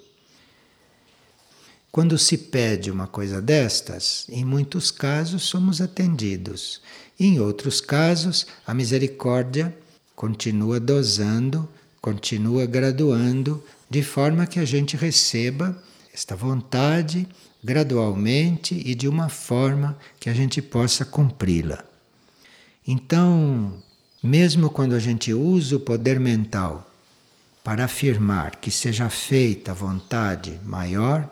Quando 1.92 2.18
se 2.18 2.38
pede 2.38 2.92
uma 2.92 3.08
coisa 3.08 3.42
destas, 3.42 4.28
em 4.30 4.44
muitos 4.44 4.92
casos 4.92 5.44
somos 5.44 5.80
atendidos. 5.80 6.82
Em 7.18 7.40
outros 7.40 7.80
casos, 7.80 8.46
a 8.68 8.74
misericórdia 8.74 9.76
continua 10.14 10.80
dosando, 10.80 11.68
continua 12.02 12.66
graduando, 12.66 13.64
de 13.90 14.04
forma 14.04 14.46
que 14.46 14.60
a 14.60 14.66
gente 14.66 14.98
receba 14.98 15.82
esta 16.14 16.36
vontade 16.36 17.28
gradualmente 17.64 18.76
e 18.86 18.94
de 18.94 19.08
uma 19.08 19.28
forma 19.28 19.98
que 20.20 20.30
a 20.30 20.34
gente 20.34 20.62
possa 20.62 21.04
cumpri-la. 21.04 21.84
Então, 22.88 23.82
mesmo 24.26 24.72
quando 24.72 24.96
a 24.96 25.00
gente 25.00 25.32
usa 25.32 25.76
o 25.76 25.80
poder 25.80 26.20
mental 26.20 26.90
para 27.64 27.86
afirmar 27.86 28.56
que 28.56 28.72
seja 28.72 29.08
feita 29.08 29.72
a 29.72 29.76
vontade 29.76 30.60
maior, 30.64 31.30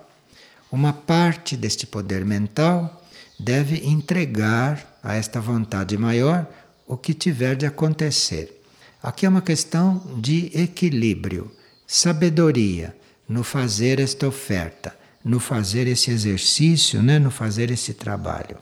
uma 0.71 0.93
parte 0.93 1.57
deste 1.57 1.87
poder 1.87 2.23
mental 2.23 3.03
deve 3.39 3.77
entregar 3.85 4.99
a 5.01 5.15
esta 5.15 5.41
vontade 5.41 5.97
maior 5.97 6.47
o 6.87 6.95
que 6.95 7.15
tiver 7.15 7.55
de 7.55 7.65
acontecer. 7.65 8.61
Aqui 9.01 9.25
é 9.25 9.29
uma 9.29 9.41
questão 9.41 9.99
de 10.19 10.51
equilíbrio, 10.53 11.51
sabedoria 11.87 12.95
no 13.27 13.43
fazer 13.43 13.99
esta 13.99 14.27
oferta, 14.27 14.95
no 15.25 15.39
fazer 15.39 15.87
esse 15.87 16.11
exercício, 16.11 17.01
né, 17.01 17.17
no 17.17 17.31
fazer 17.31 17.71
esse 17.71 17.93
trabalho. 17.93 18.57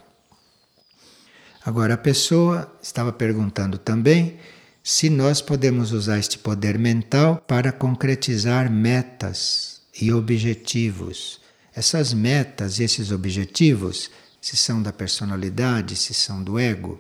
Agora, 1.63 1.93
a 1.93 1.97
pessoa 1.97 2.71
estava 2.81 3.11
perguntando 3.11 3.77
também 3.77 4.37
se 4.83 5.09
nós 5.09 5.41
podemos 5.41 5.91
usar 5.91 6.17
este 6.17 6.39
poder 6.39 6.79
mental 6.79 7.43
para 7.47 7.71
concretizar 7.71 8.71
metas 8.71 9.81
e 9.99 10.11
objetivos 10.11 11.41
essas 11.73 12.13
metas 12.13 12.79
e 12.79 12.83
esses 12.83 13.11
objetivos, 13.11 14.11
se 14.41 14.57
são 14.57 14.81
da 14.81 14.91
personalidade, 14.91 15.95
se 15.95 16.13
são 16.13 16.43
do 16.43 16.59
ego, 16.59 16.99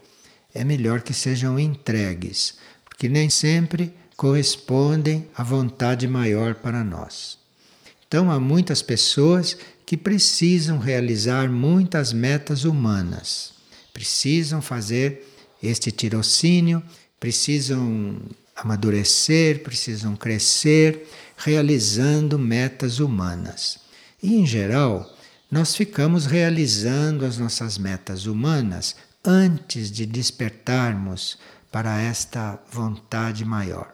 é 0.53 0.63
melhor 0.63 1.01
que 1.01 1.13
sejam 1.13 1.59
entregues, 1.59 2.55
porque 2.85 3.09
nem 3.09 3.29
sempre 3.29 3.93
correspondem 4.15 5.27
à 5.35 5.43
vontade 5.43 6.07
maior 6.07 6.55
para 6.55 6.83
nós. 6.83 7.37
Então, 8.07 8.29
há 8.31 8.39
muitas 8.39 8.81
pessoas 8.81 9.57
que 9.85 9.97
precisam 9.97 10.77
realizar 10.77 11.49
muitas 11.49 12.13
metas 12.13 12.63
humanas, 12.63 13.53
precisam 13.93 14.61
fazer 14.61 15.27
este 15.61 15.91
tirocínio, 15.91 16.81
precisam 17.19 18.17
amadurecer, 18.55 19.63
precisam 19.63 20.15
crescer, 20.15 21.07
realizando 21.37 22.37
metas 22.37 22.99
humanas. 22.99 23.79
E, 24.21 24.35
em 24.35 24.45
geral, 24.45 25.11
nós 25.49 25.75
ficamos 25.75 26.25
realizando 26.25 27.25
as 27.25 27.37
nossas 27.37 27.77
metas 27.77 28.25
humanas 28.25 28.95
antes 29.23 29.91
de 29.91 30.05
despertarmos 30.05 31.37
para 31.71 32.01
esta 32.01 32.59
vontade 32.71 33.45
maior. 33.45 33.93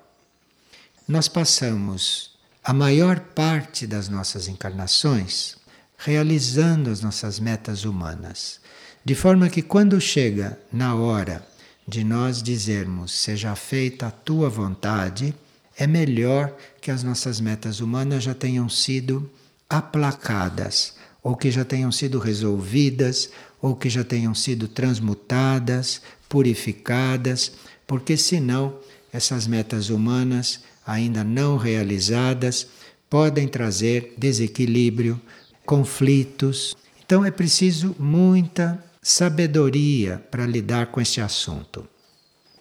Nós 1.08 1.28
passamos 1.28 2.38
a 2.64 2.74
maior 2.74 3.20
parte 3.20 3.88
das 3.88 4.10
nossas 4.10 4.48
encarnações 4.48 5.56
realizando 5.98 6.90
as 6.90 7.02
nossas 7.02 7.40
metas 7.40 7.84
humanas, 7.84 8.60
de 9.04 9.16
forma 9.16 9.50
que 9.50 9.62
quando 9.62 10.00
chega 10.00 10.58
na 10.72 10.96
hora 10.96 11.46
de 11.88 12.04
nós 12.04 12.44
dizermos 12.44 13.12
seja 13.12 13.56
feita 13.56 14.08
a 14.08 14.12
tua 14.12 14.50
vontade, 14.50 15.34
é 15.78 15.88
melhor 15.88 16.56
que 16.82 16.92
as 16.92 17.04
nossas 17.04 17.40
metas 17.40 17.80
humanas 17.80 18.24
já 18.24 18.34
tenham 18.34 18.70
sido 18.70 19.30
aplacadas, 19.70 20.96
ou 21.24 21.36
que 21.36 21.52
já 21.52 21.66
tenham 21.66 21.92
sido 21.92 22.20
resolvidas, 22.20 23.30
ou 23.62 23.76
que 23.76 23.90
já 23.90 24.04
tenham 24.04 24.34
sido 24.34 24.68
transmutadas, 24.68 26.02
purificadas, 26.30 27.52
porque 27.86 28.18
senão 28.18 28.78
essas 29.12 29.48
metas 29.48 29.90
humanas 29.90 30.62
ainda 30.86 31.24
não 31.24 31.58
realizadas 31.58 32.68
podem 33.10 33.48
trazer 33.48 34.14
desequilíbrio, 34.18 35.20
conflitos. 35.68 36.76
Então 37.06 37.26
é 37.26 37.30
preciso 37.30 37.94
muita 38.00 38.82
sabedoria 39.02 40.18
para 40.32 40.48
lidar 40.48 40.88
com 40.88 41.02
este 41.02 41.20
assunto. 41.22 41.86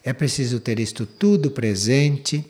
É 0.03 0.12
preciso 0.12 0.61
ter 0.61 0.79
isto 0.79 1.07
tudo 1.07 1.51
presente, 1.51 2.45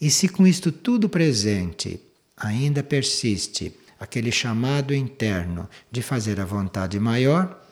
e 0.00 0.10
se 0.10 0.28
com 0.28 0.46
isto 0.46 0.70
tudo 0.70 1.08
presente 1.08 2.00
ainda 2.36 2.82
persiste 2.82 3.74
aquele 3.98 4.30
chamado 4.32 4.94
interno 4.94 5.68
de 5.90 6.02
fazer 6.02 6.40
a 6.40 6.44
vontade 6.44 6.98
maior, 7.00 7.62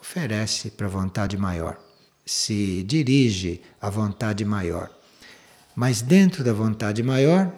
oferece 0.00 0.70
para 0.70 0.86
a 0.86 0.90
vontade 0.90 1.36
maior, 1.36 1.78
se 2.26 2.82
dirige 2.82 3.62
à 3.80 3.88
vontade 3.88 4.44
maior. 4.44 4.90
Mas 5.74 6.02
dentro 6.02 6.42
da 6.44 6.52
vontade 6.52 7.02
maior, 7.02 7.52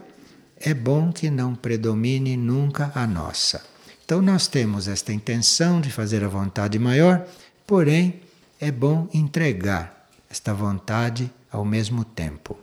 é 0.56 0.74
bom 0.74 1.12
que 1.12 1.30
não 1.30 1.54
predomine 1.54 2.36
nunca 2.36 2.92
a 2.94 3.06
nossa. 3.06 3.75
Então, 4.06 4.22
nós 4.22 4.46
temos 4.46 4.86
esta 4.86 5.12
intenção 5.12 5.80
de 5.80 5.90
fazer 5.90 6.22
a 6.22 6.28
vontade 6.28 6.78
maior, 6.78 7.26
porém, 7.66 8.20
é 8.60 8.70
bom 8.70 9.08
entregar 9.12 10.08
esta 10.30 10.54
vontade 10.54 11.28
ao 11.50 11.64
mesmo 11.64 12.04
tempo. 12.04 12.56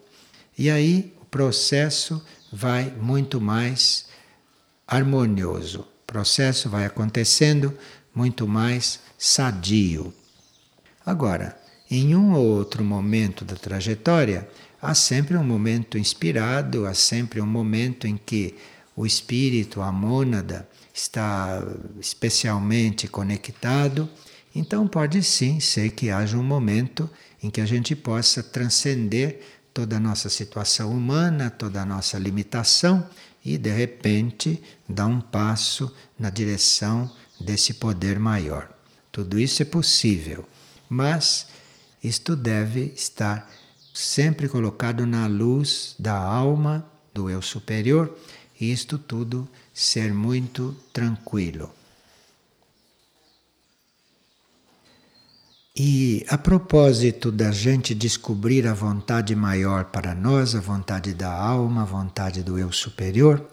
E 0.57 0.69
aí 0.69 1.13
o 1.21 1.25
processo 1.25 2.23
vai 2.49 2.85
muito 2.91 3.41
mais 3.41 4.05
harmonioso. 4.87 5.81
O 5.81 6.05
processo 6.07 6.69
vai 6.69 6.85
acontecendo 6.85 7.77
muito 8.15 8.47
mais 8.47 9.01
sadio. 9.17 10.13
Agora, 11.05 11.59
em 11.91 12.15
um 12.15 12.35
ou 12.35 12.45
outro 12.45 12.85
momento 12.85 13.43
da 13.43 13.55
trajetória, 13.55 14.47
há 14.81 14.95
sempre 14.95 15.35
um 15.35 15.43
momento 15.43 15.97
inspirado, 15.97 16.85
há 16.85 16.93
sempre 16.93 17.41
um 17.41 17.45
momento 17.45 18.07
em 18.07 18.15
que 18.15 18.55
o 18.95 19.05
espírito, 19.05 19.81
a 19.81 19.91
mônada, 19.91 20.69
está 20.93 21.61
especialmente 21.99 23.07
conectado. 23.07 24.07
Então, 24.55 24.87
pode 24.87 25.23
sim 25.23 25.59
ser 25.59 25.89
que 25.91 26.11
haja 26.11 26.37
um 26.37 26.43
momento 26.43 27.09
em 27.41 27.49
que 27.49 27.59
a 27.59 27.65
gente 27.65 27.95
possa 27.95 28.43
transcender 28.43 29.41
toda 29.73 29.97
a 29.97 29.99
nossa 29.99 30.29
situação 30.29 30.91
humana, 30.91 31.49
toda 31.49 31.81
a 31.81 31.85
nossa 31.85 32.19
limitação 32.19 33.05
e 33.43 33.57
de 33.57 33.71
repente 33.71 34.61
dá 34.87 35.05
um 35.05 35.19
passo 35.19 35.91
na 36.17 36.29
direção 36.29 37.11
desse 37.39 37.73
poder 37.73 38.19
maior. 38.19 38.69
Tudo 39.11 39.39
isso 39.39 39.61
é 39.61 39.65
possível, 39.65 40.47
mas 40.87 41.47
isto 42.03 42.35
deve 42.35 42.93
estar 42.95 43.51
sempre 43.93 44.47
colocado 44.47 45.05
na 45.05 45.27
luz 45.27 45.95
da 45.99 46.15
alma 46.15 46.85
do 47.13 47.29
eu 47.29 47.41
superior 47.41 48.15
e 48.59 48.71
isto 48.71 48.97
tudo 48.97 49.47
ser 49.73 50.13
muito 50.13 50.75
tranquilo. 50.93 51.71
E 55.75 56.23
a 56.29 56.37
propósito 56.37 57.31
da 57.31 57.51
gente 57.51 57.95
descobrir 57.95 58.67
a 58.67 58.75
vontade 58.75 59.35
maior 59.35 59.85
para 59.85 60.13
nós, 60.13 60.53
a 60.53 60.59
vontade 60.59 61.15
da 61.15 61.33
alma, 61.33 61.81
a 61.81 61.85
vontade 61.85 62.43
do 62.43 62.59
eu 62.59 62.71
superior, 62.71 63.43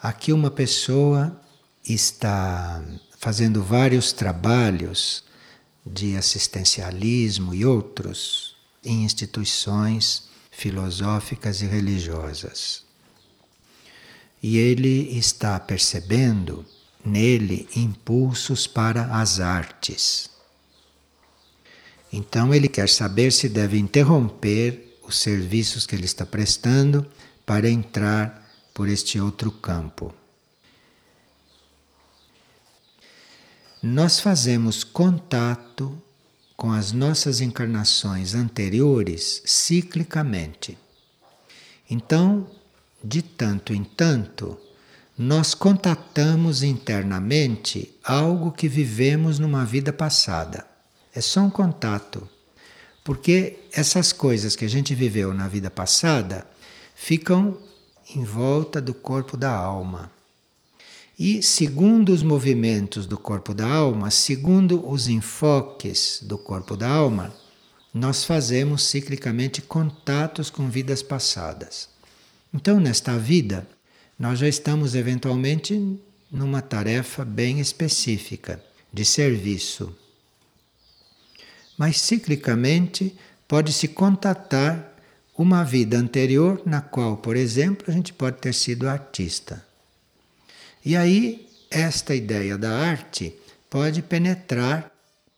aqui 0.00 0.32
uma 0.32 0.50
pessoa 0.50 1.36
está 1.84 2.80
fazendo 3.18 3.64
vários 3.64 4.12
trabalhos 4.12 5.24
de 5.84 6.16
assistencialismo 6.16 7.52
e 7.52 7.64
outros 7.66 8.54
em 8.84 9.04
instituições 9.04 10.28
filosóficas 10.52 11.62
e 11.62 11.66
religiosas. 11.66 12.89
E 14.42 14.58
ele 14.58 15.16
está 15.18 15.58
percebendo 15.60 16.64
nele 17.04 17.68
impulsos 17.76 18.66
para 18.66 19.04
as 19.20 19.40
artes 19.40 20.30
então 22.12 22.52
ele 22.54 22.68
quer 22.68 22.88
saber 22.88 23.30
se 23.30 23.48
deve 23.48 23.78
interromper 23.78 24.98
os 25.02 25.18
serviços 25.18 25.86
que 25.86 25.94
ele 25.94 26.04
está 26.04 26.26
prestando 26.26 27.06
para 27.46 27.70
entrar 27.70 28.50
por 28.74 28.88
este 28.88 29.20
outro 29.20 29.50
campo. 29.50 30.12
Nós 33.82 34.20
fazemos 34.20 34.84
contato 34.84 36.00
com 36.56 36.70
as 36.70 36.92
nossas 36.92 37.40
encarnações 37.40 38.34
anteriores 38.34 39.42
ciclicamente. 39.46 40.76
Então, 41.88 42.46
de 43.02 43.22
tanto 43.22 43.72
em 43.72 43.84
tanto, 43.84 44.58
nós 45.16 45.54
contatamos 45.54 46.62
internamente 46.62 47.94
algo 48.02 48.52
que 48.52 48.68
vivemos 48.68 49.38
numa 49.38 49.64
vida 49.64 49.92
passada. 49.92 50.66
É 51.14 51.20
só 51.20 51.40
um 51.40 51.50
contato. 51.50 52.28
Porque 53.04 53.58
essas 53.72 54.12
coisas 54.12 54.54
que 54.54 54.64
a 54.64 54.68
gente 54.68 54.94
viveu 54.94 55.34
na 55.34 55.48
vida 55.48 55.70
passada 55.70 56.46
ficam 56.94 57.56
em 58.14 58.24
volta 58.24 58.80
do 58.80 58.94
corpo 58.94 59.36
da 59.36 59.50
alma. 59.50 60.10
E 61.18 61.42
segundo 61.42 62.14
os 62.14 62.22
movimentos 62.22 63.06
do 63.06 63.18
corpo 63.18 63.52
da 63.52 63.66
alma, 63.66 64.10
segundo 64.10 64.88
os 64.88 65.06
enfoques 65.06 66.20
do 66.22 66.38
corpo 66.38 66.76
da 66.76 66.88
alma, 66.88 67.34
nós 67.92 68.24
fazemos 68.24 68.84
ciclicamente 68.84 69.60
contatos 69.60 70.48
com 70.48 70.70
vidas 70.70 71.02
passadas. 71.02 71.88
Então, 72.52 72.80
nesta 72.80 73.16
vida, 73.18 73.66
nós 74.18 74.38
já 74.38 74.48
estamos 74.48 74.94
eventualmente 74.94 75.98
numa 76.30 76.60
tarefa 76.60 77.24
bem 77.24 77.60
específica 77.60 78.62
de 78.92 79.04
serviço. 79.04 79.96
Mas 81.78 82.00
ciclicamente 82.00 83.16
pode-se 83.48 83.88
contatar 83.88 84.94
uma 85.36 85.64
vida 85.64 85.96
anterior 85.96 86.60
na 86.66 86.80
qual, 86.80 87.16
por 87.16 87.36
exemplo, 87.36 87.86
a 87.88 87.92
gente 87.92 88.12
pode 88.12 88.38
ter 88.38 88.52
sido 88.52 88.88
artista. 88.88 89.64
E 90.84 90.96
aí, 90.96 91.48
esta 91.70 92.14
ideia 92.14 92.58
da 92.58 92.70
arte 92.70 93.34
pode 93.70 94.02
penetrar 94.02 94.90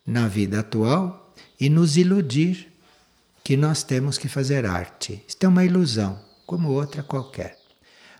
na 0.06 0.26
vida 0.26 0.60
atual 0.60 1.32
e 1.60 1.68
nos 1.68 1.96
iludir 1.96 2.72
que 3.44 3.56
nós 3.56 3.82
temos 3.82 4.18
que 4.18 4.28
fazer 4.28 4.66
arte. 4.66 5.22
Isto 5.28 5.44
é 5.44 5.48
uma 5.48 5.64
ilusão, 5.64 6.18
como 6.46 6.70
outra 6.70 7.02
qualquer. 7.02 7.58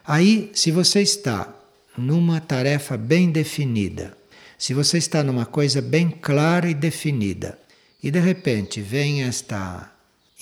Aí, 0.05 0.51
se 0.55 0.71
você 0.71 1.01
está 1.01 1.53
numa 1.97 2.41
tarefa 2.41 2.97
bem 2.97 3.31
definida, 3.31 4.17
se 4.59 4.75
você 4.75 4.99
está 4.99 5.23
numa 5.23 5.47
coisa 5.47 5.81
bem 5.81 6.11
clara 6.11 6.69
e 6.69 6.75
definida, 6.75 7.59
e 8.03 8.11
de 8.11 8.19
repente 8.19 8.81
vem 8.81 9.23
esta 9.23 9.93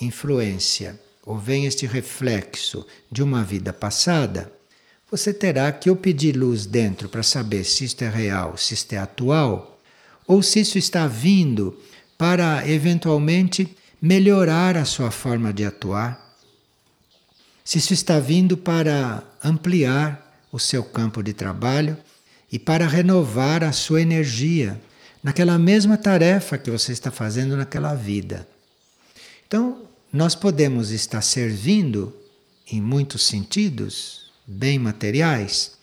influência 0.01 0.99
ou 1.25 1.37
vem 1.37 1.67
este 1.67 1.87
reflexo 1.87 2.87
de 3.11 3.23
uma 3.23 3.45
vida 3.45 3.73
passada, 3.73 4.51
você 5.11 5.35
terá 5.35 5.71
que 5.73 5.91
ou 5.91 5.97
pedir 5.97 6.37
luz 6.37 6.65
dentro 6.65 7.09
para 7.09 7.23
saber 7.23 7.65
se 7.65 7.85
isto 7.85 8.03
é 8.03 8.09
real, 8.09 8.57
se 8.57 8.75
isto 8.75 8.93
é 8.93 8.99
atual, 8.99 9.79
ou 10.27 10.43
se 10.43 10.61
isso 10.61 10.79
está 10.79 11.07
vindo 11.07 11.79
para 12.17 12.67
eventualmente 12.69 13.77
melhorar 14.01 14.77
a 14.77 14.85
sua 14.85 15.11
forma 15.11 15.53
de 15.53 15.65
atuar 15.65 16.30
se 17.71 17.79
isso 17.79 17.93
está 17.93 18.19
vindo 18.19 18.57
para 18.57 19.23
ampliar 19.45 20.45
o 20.51 20.59
seu 20.59 20.83
campo 20.83 21.23
de 21.23 21.33
trabalho 21.33 21.97
e 22.51 22.59
para 22.59 22.85
renovar 22.85 23.63
a 23.63 23.71
sua 23.71 24.03
energia 24.03 24.81
naquela 25.23 25.57
mesma 25.57 25.97
tarefa 25.97 26.59
que 26.59 26.69
você 26.69 26.91
está 26.91 27.13
fazendo 27.13 27.57
naquela 27.57 27.95
vida. 27.95 28.45
Então, 29.47 29.85
nós 30.13 30.35
podemos 30.35 30.91
estar 30.91 31.23
servindo 31.23 32.13
em 32.73 32.81
muitos 32.81 33.23
sentidos, 33.23 34.33
bem 34.45 34.77
materiais, 34.77 35.75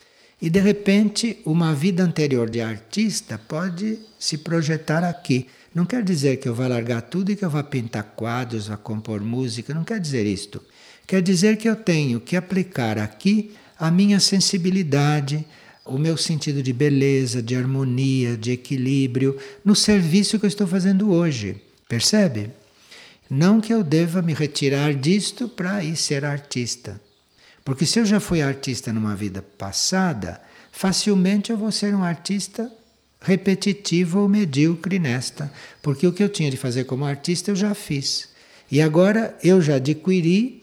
e 0.41 0.49
de 0.49 0.59
repente 0.59 1.41
uma 1.45 1.73
vida 1.73 2.03
anterior 2.03 2.49
de 2.49 2.59
artista 2.59 3.37
pode 3.47 3.97
se 4.19 4.39
projetar 4.39 5.05
aqui. 5.05 5.47
Não 5.73 5.85
quer 5.85 6.03
dizer 6.03 6.35
que 6.35 6.49
eu 6.49 6.53
vá 6.53 6.67
largar 6.67 7.03
tudo 7.03 7.31
e 7.31 7.35
que 7.37 7.45
eu 7.45 7.49
vá 7.49 7.63
pintar 7.63 8.03
quadros, 8.03 8.67
vá 8.67 8.75
compor 8.75 9.21
música, 9.21 9.73
não 9.73 9.85
quer 9.85 10.01
dizer 10.01 10.25
isto. 10.25 10.61
Quer 11.07 11.21
dizer 11.21 11.55
que 11.55 11.69
eu 11.69 11.75
tenho 11.77 12.19
que 12.19 12.35
aplicar 12.35 12.97
aqui 12.99 13.55
a 13.79 13.89
minha 13.89 14.19
sensibilidade, 14.19 15.45
o 15.85 15.97
meu 15.97 16.17
sentido 16.17 16.61
de 16.61 16.73
beleza, 16.73 17.41
de 17.41 17.55
harmonia, 17.55 18.35
de 18.35 18.51
equilíbrio 18.51 19.37
no 19.63 19.73
serviço 19.73 20.37
que 20.37 20.45
eu 20.45 20.49
estou 20.49 20.67
fazendo 20.67 21.09
hoje. 21.09 21.61
Percebe? 21.87 22.51
Não 23.29 23.61
que 23.61 23.73
eu 23.73 23.85
deva 23.85 24.21
me 24.21 24.33
retirar 24.33 24.93
disto 24.93 25.47
para 25.47 25.81
ir 25.81 25.95
ser 25.95 26.25
artista. 26.25 26.99
Porque 27.63 27.85
se 27.85 27.99
eu 27.99 28.05
já 28.05 28.19
fui 28.19 28.41
artista 28.41 28.91
numa 28.91 29.15
vida 29.15 29.41
passada, 29.41 30.41
facilmente 30.73 31.51
eu 31.51 31.57
vou 31.57 31.71
ser 31.71 31.95
um 31.95 32.03
artista 32.03 32.69
repetitivo 33.21 34.19
ou 34.19 34.27
medíocre 34.27 34.99
nesta. 34.99 35.51
Porque 35.81 36.05
o 36.05 36.11
que 36.11 36.23
eu 36.23 36.29
tinha 36.29 36.51
de 36.51 36.57
fazer 36.57 36.83
como 36.83 37.05
artista 37.05 37.51
eu 37.51 37.55
já 37.55 37.73
fiz. 37.73 38.29
E 38.69 38.81
agora 38.81 39.37
eu 39.41 39.61
já 39.61 39.75
adquiri 39.75 40.56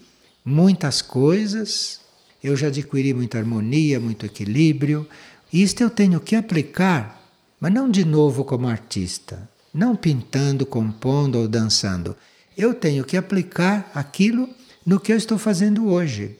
muitas 0.44 1.00
coisas, 1.00 2.00
eu 2.42 2.54
já 2.56 2.66
adquiri 2.66 3.14
muita 3.14 3.38
harmonia, 3.38 3.98
muito 3.98 4.26
equilíbrio. 4.26 5.08
Isto 5.52 5.82
eu 5.82 5.90
tenho 5.90 6.20
que 6.20 6.36
aplicar, 6.36 7.22
mas 7.58 7.72
não 7.72 7.90
de 7.90 8.04
novo 8.04 8.44
como 8.44 8.68
artista, 8.68 9.48
não 9.72 9.96
pintando, 9.96 10.66
compondo 10.66 11.36
ou 11.36 11.48
dançando. 11.48 12.14
Eu 12.56 12.74
tenho 12.74 13.04
que 13.04 13.16
aplicar 13.16 13.90
aquilo 13.94 14.48
no 14.84 15.00
que 15.00 15.12
eu 15.12 15.16
estou 15.16 15.38
fazendo 15.38 15.86
hoje. 15.86 16.36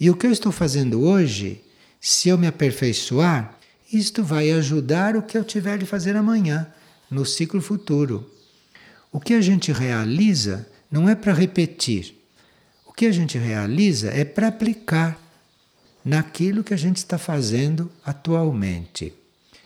E 0.00 0.08
o 0.08 0.16
que 0.16 0.26
eu 0.26 0.32
estou 0.32 0.50
fazendo 0.50 1.02
hoje, 1.02 1.62
se 2.00 2.28
eu 2.28 2.38
me 2.38 2.46
aperfeiçoar, 2.46 3.58
isto 3.92 4.24
vai 4.24 4.50
ajudar 4.50 5.14
o 5.14 5.22
que 5.22 5.36
eu 5.36 5.44
tiver 5.44 5.76
de 5.76 5.84
fazer 5.84 6.16
amanhã, 6.16 6.66
no 7.10 7.26
ciclo 7.26 7.60
futuro. 7.60 8.28
O 9.12 9.20
que 9.20 9.34
a 9.34 9.40
gente 9.42 9.70
realiza 9.70 10.66
não 10.90 11.08
é 11.08 11.14
para 11.14 11.34
repetir, 11.34 12.21
o 12.92 12.94
que 12.94 13.06
a 13.06 13.10
gente 13.10 13.38
realiza 13.38 14.10
é 14.10 14.22
para 14.22 14.48
aplicar 14.48 15.18
naquilo 16.04 16.62
que 16.62 16.74
a 16.74 16.76
gente 16.76 16.98
está 16.98 17.16
fazendo 17.16 17.90
atualmente. 18.04 19.14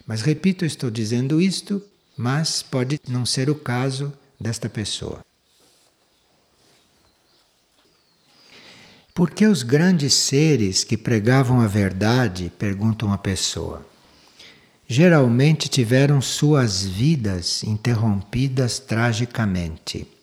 Mas 0.06 0.22
repito, 0.22 0.64
eu 0.64 0.66
estou 0.66 0.92
dizendo 0.92 1.40
isto, 1.40 1.82
mas 2.16 2.62
pode 2.62 3.00
não 3.08 3.26
ser 3.26 3.50
o 3.50 3.56
caso 3.56 4.12
desta 4.40 4.68
pessoa. 4.68 5.24
Por 9.12 9.32
que 9.32 9.44
os 9.44 9.64
grandes 9.64 10.14
seres 10.14 10.84
que 10.84 10.96
pregavam 10.96 11.60
a 11.60 11.66
verdade, 11.66 12.52
perguntam 12.56 13.12
a 13.12 13.18
pessoa, 13.18 13.84
geralmente 14.86 15.68
tiveram 15.68 16.22
suas 16.22 16.84
vidas 16.84 17.64
interrompidas 17.64 18.78
tragicamente? 18.78 20.15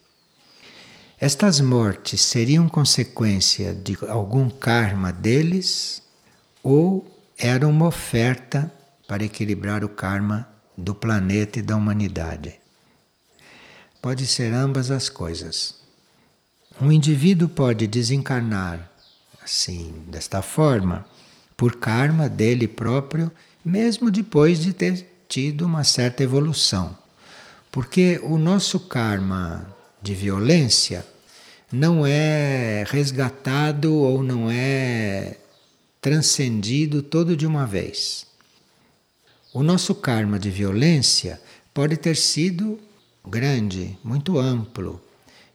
Estas 1.25 1.61
mortes 1.61 2.19
seriam 2.19 2.67
consequência 2.67 3.73
de 3.73 3.97
algum 4.09 4.49
karma 4.49 5.09
deles 5.09 6.03
ou 6.61 7.09
eram 7.37 7.69
uma 7.69 7.87
oferta 7.87 8.69
para 9.07 9.23
equilibrar 9.23 9.85
o 9.85 9.87
karma 9.87 10.45
do 10.77 10.93
planeta 10.93 11.59
e 11.59 11.61
da 11.61 11.77
humanidade? 11.77 12.59
Pode 14.01 14.27
ser 14.27 14.53
ambas 14.53 14.91
as 14.91 15.07
coisas. 15.07 15.75
Um 16.81 16.91
indivíduo 16.91 17.47
pode 17.47 17.87
desencarnar 17.87 18.91
assim, 19.41 20.03
desta 20.07 20.41
forma, 20.41 21.05
por 21.55 21.77
karma 21.77 22.27
dele 22.27 22.67
próprio, 22.67 23.31
mesmo 23.63 24.11
depois 24.11 24.59
de 24.59 24.73
ter 24.73 25.07
tido 25.29 25.65
uma 25.65 25.85
certa 25.85 26.21
evolução. 26.21 26.97
Porque 27.71 28.19
o 28.23 28.37
nosso 28.37 28.77
karma 28.77 29.73
de 30.01 30.13
violência 30.13 31.12
não 31.73 32.05
é 32.05 32.85
resgatado 32.87 33.95
ou 33.95 34.21
não 34.21 34.51
é 34.51 35.37
transcendido 35.99 37.01
todo 37.01 37.35
de 37.35 37.47
uma 37.47 37.65
vez. 37.65 38.27
O 39.51 39.63
nosso 39.63 39.95
karma 39.95 40.37
de 40.37 40.51
violência 40.51 41.41
pode 41.73 41.97
ter 41.97 42.15
sido 42.15 42.79
grande, 43.27 43.97
muito 44.03 44.37
amplo, 44.37 45.01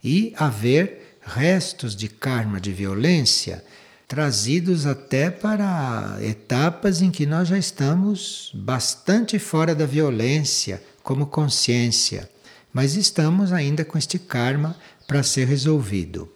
e 0.03 0.35
haver 0.37 1.21
restos 1.23 1.95
de 1.95 2.09
karma 2.09 2.61
de 2.61 2.73
violência 2.73 3.65
trazidos 4.09 4.87
até 4.87 5.31
para 5.31 6.19
etapas 6.21 7.01
em 7.01 7.13
que 7.13 7.27
nós 7.27 7.47
já 7.47 7.59
estamos 7.59 8.51
bastante 8.55 9.39
fora 9.39 9.73
da 9.73 9.87
violência 9.87 10.83
como 11.01 11.27
consciência, 11.27 12.29
mas 12.73 12.97
estamos 12.97 13.53
ainda 13.53 13.85
com 13.85 13.97
este 13.97 14.19
karma 14.19 14.75
para 15.09 15.23
ser 15.23 15.47
resolvido. 15.47 16.31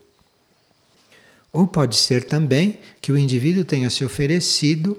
Ou 1.52 1.66
pode 1.66 1.94
ser 1.94 2.24
também 2.24 2.78
que 3.02 3.12
o 3.12 3.18
indivíduo 3.18 3.66
tenha 3.66 3.90
se 3.90 4.02
oferecido 4.02 4.96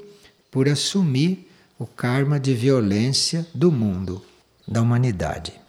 por 0.51 0.69
assumir 0.69 1.49
o 1.79 1.87
karma 1.87 2.39
de 2.39 2.53
violência 2.53 3.47
do 3.51 3.71
mundo, 3.71 4.23
da 4.67 4.79
humanidade. 4.79 5.59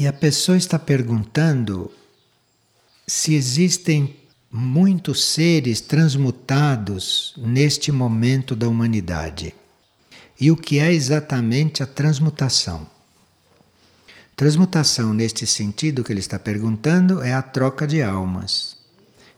E 0.00 0.06
a 0.06 0.12
pessoa 0.12 0.56
está 0.56 0.78
perguntando 0.78 1.92
se 3.06 3.34
existem 3.34 4.16
muitos 4.50 5.22
seres 5.22 5.82
transmutados 5.82 7.34
neste 7.36 7.92
momento 7.92 8.56
da 8.56 8.66
humanidade. 8.66 9.54
E 10.40 10.50
o 10.50 10.56
que 10.56 10.78
é 10.78 10.90
exatamente 10.90 11.82
a 11.82 11.86
transmutação? 11.86 12.93
Transmutação, 14.36 15.14
neste 15.14 15.46
sentido 15.46 16.02
que 16.02 16.12
ele 16.12 16.20
está 16.20 16.38
perguntando, 16.38 17.22
é 17.22 17.32
a 17.32 17.42
troca 17.42 17.86
de 17.86 18.02
almas. 18.02 18.76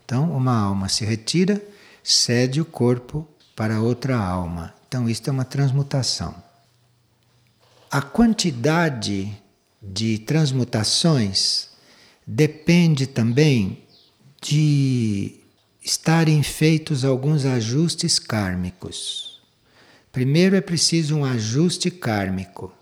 Então, 0.05 0.35
uma 0.35 0.59
alma 0.59 0.89
se 0.89 1.05
retira, 1.05 1.63
cede 2.03 2.61
o 2.61 2.65
corpo 2.65 3.29
para 3.55 3.81
outra 3.81 4.17
alma. 4.17 4.73
Então, 4.89 5.09
isto 5.09 5.29
é 5.29 5.33
uma 5.33 5.45
transmutação. 5.45 6.35
A 7.91 8.01
quantidade 8.01 9.37
de 9.83 10.19
transmutações 10.21 11.69
depende 12.27 13.07
também 13.07 13.83
de 14.41 15.41
estarem 15.85 16.43
feitos 16.43 17.05
alguns 17.05 17.45
ajustes 17.45 18.19
kármicos. 18.19 19.43
Primeiro 20.11 20.57
é 20.57 20.61
preciso 20.63 21.17
um 21.17 21.25
ajuste 21.25 21.91
kármico. 21.91 22.73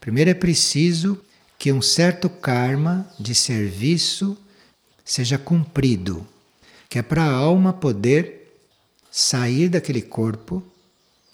Primeiro 0.00 0.30
é 0.30 0.34
preciso 0.34 1.20
que 1.62 1.70
um 1.70 1.80
certo 1.80 2.28
karma 2.28 3.08
de 3.20 3.36
serviço 3.36 4.36
seja 5.04 5.38
cumprido, 5.38 6.26
que 6.88 6.98
é 6.98 7.02
para 7.02 7.22
a 7.22 7.32
alma 7.32 7.72
poder 7.72 8.58
sair 9.12 9.68
daquele 9.68 10.02
corpo 10.02 10.60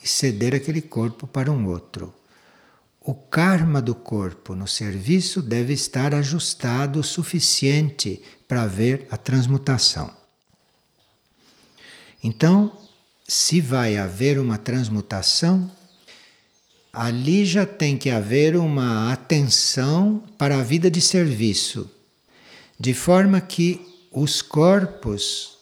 e 0.04 0.06
ceder 0.06 0.54
aquele 0.54 0.82
corpo 0.82 1.26
para 1.26 1.50
um 1.50 1.66
outro. 1.66 2.14
O 3.00 3.14
karma 3.14 3.80
do 3.80 3.94
corpo 3.94 4.54
no 4.54 4.68
serviço 4.68 5.40
deve 5.40 5.72
estar 5.72 6.14
ajustado 6.14 7.00
o 7.00 7.02
suficiente 7.02 8.22
para 8.46 8.64
haver 8.64 9.06
a 9.10 9.16
transmutação. 9.16 10.14
Então, 12.22 12.78
se 13.26 13.62
vai 13.62 13.96
haver 13.96 14.38
uma 14.38 14.58
transmutação, 14.58 15.70
ali 17.00 17.44
já 17.44 17.64
tem 17.64 17.96
que 17.96 18.11
haver 18.11 18.56
uma 18.56 19.12
atenção 19.12 20.20
para 20.37 20.58
a 20.58 20.64
vida 20.64 20.90
de 20.90 21.00
serviço, 21.00 21.88
de 22.76 22.92
forma 22.92 23.40
que 23.40 23.80
os 24.11 24.42
corpos 24.42 25.58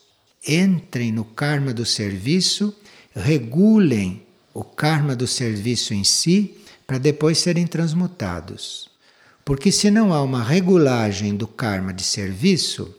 entrem 0.49 1.13
no 1.13 1.27
karma 1.27 1.75
do 1.75 1.85
serviço, 1.85 2.75
regulem 3.15 4.23
o 4.55 4.65
karma 4.65 5.15
do 5.15 5.27
serviço 5.27 5.93
em 5.93 6.05
si, 6.05 6.57
para 6.87 6.97
depois 6.97 7.37
serem 7.37 7.67
transmutados. 7.67 8.89
Porque 9.45 9.71
se 9.71 9.91
não 9.91 10.15
há 10.15 10.23
uma 10.23 10.43
regulagem 10.43 11.37
do 11.37 11.47
karma 11.47 11.93
de 11.93 12.03
serviço, 12.03 12.95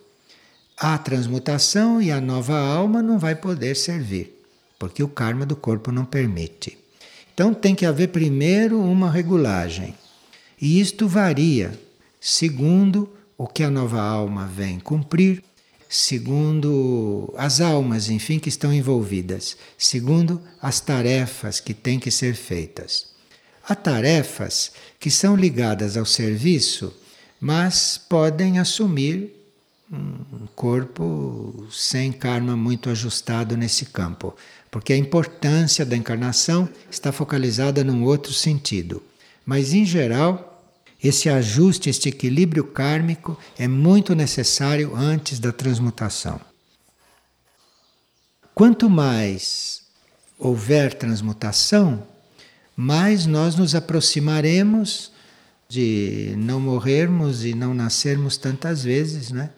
a 0.78 0.96
transmutação 1.00 2.00
e 2.00 2.12
a 2.12 2.22
nova 2.22 2.56
alma 2.56 3.02
não 3.02 3.18
vai 3.18 3.34
poder 3.34 3.76
servir, 3.76 4.46
porque 4.78 5.02
o 5.02 5.08
karma 5.08 5.44
do 5.44 5.56
corpo 5.56 5.92
não 5.92 6.06
permite. 6.06 6.78
Então 7.38 7.54
tem 7.54 7.76
que 7.76 7.86
haver 7.86 8.08
primeiro 8.08 8.82
uma 8.82 9.12
regulagem. 9.12 9.94
E 10.60 10.82
isto 10.82 11.08
varia 11.08 11.80
segundo 12.20 13.14
o 13.38 13.46
que 13.46 13.62
a 13.62 13.70
nova 13.70 14.02
alma 14.02 14.48
vem 14.48 14.80
cumprir, 14.80 15.44
segundo 15.88 17.32
as 17.38 17.62
almas, 17.62 18.10
enfim, 18.10 18.40
que 18.40 18.50
estão 18.50 18.74
envolvidas, 18.74 19.56
segundo 19.78 20.42
as 20.60 20.80
tarefas 20.80 21.60
que 21.60 21.76
têm 21.76 22.00
que 22.00 22.10
ser 22.10 22.34
feitas. 22.34 23.10
Há 23.70 23.76
tarefas 23.76 24.72
que 25.00 25.12
são 25.12 25.36
ligadas 25.36 25.96
ao 25.96 26.08
serviço, 26.08 26.92
mas 27.40 28.00
podem 28.00 28.58
assumir 28.58 29.32
um 29.92 30.48
corpo 30.56 31.68
sem 31.72 32.12
karma 32.12 32.58
muito 32.58 32.90
ajustado 32.90 33.56
nesse 33.56 33.86
campo 33.86 34.36
porque 34.70 34.94
a 34.94 34.98
importância 34.98 35.86
da 35.86 35.96
encarnação 35.96 36.68
está 36.90 37.12
focalizada 37.12 37.84
num 37.84 38.04
outro 38.04 38.34
sentido. 38.34 39.02
Mas, 39.46 39.74
em 39.74 39.86
geral, 39.86 40.64
esse 41.04 41.30
ajuste, 41.30 41.90
este 41.90 42.10
equilíbrio 42.10 42.64
kármico 42.66 43.38
é 43.58 43.68
muito 43.68 44.16
necessário 44.16 44.96
antes 44.96 45.40
da 45.40 45.52
transmutação. 45.52 46.40
Quanto 48.54 48.90
mais 48.90 49.84
houver 50.40 50.94
transmutação, 50.94 52.06
mais 52.76 53.26
nós 53.26 53.56
nos 53.56 53.76
aproximaremos 53.76 55.12
de 55.70 56.34
não 56.38 56.60
morrermos 56.60 57.44
e 57.44 57.54
não 57.54 57.74
nascermos 57.74 58.38
tantas 58.38 58.84
vezes, 58.84 59.32
né? 59.32 59.52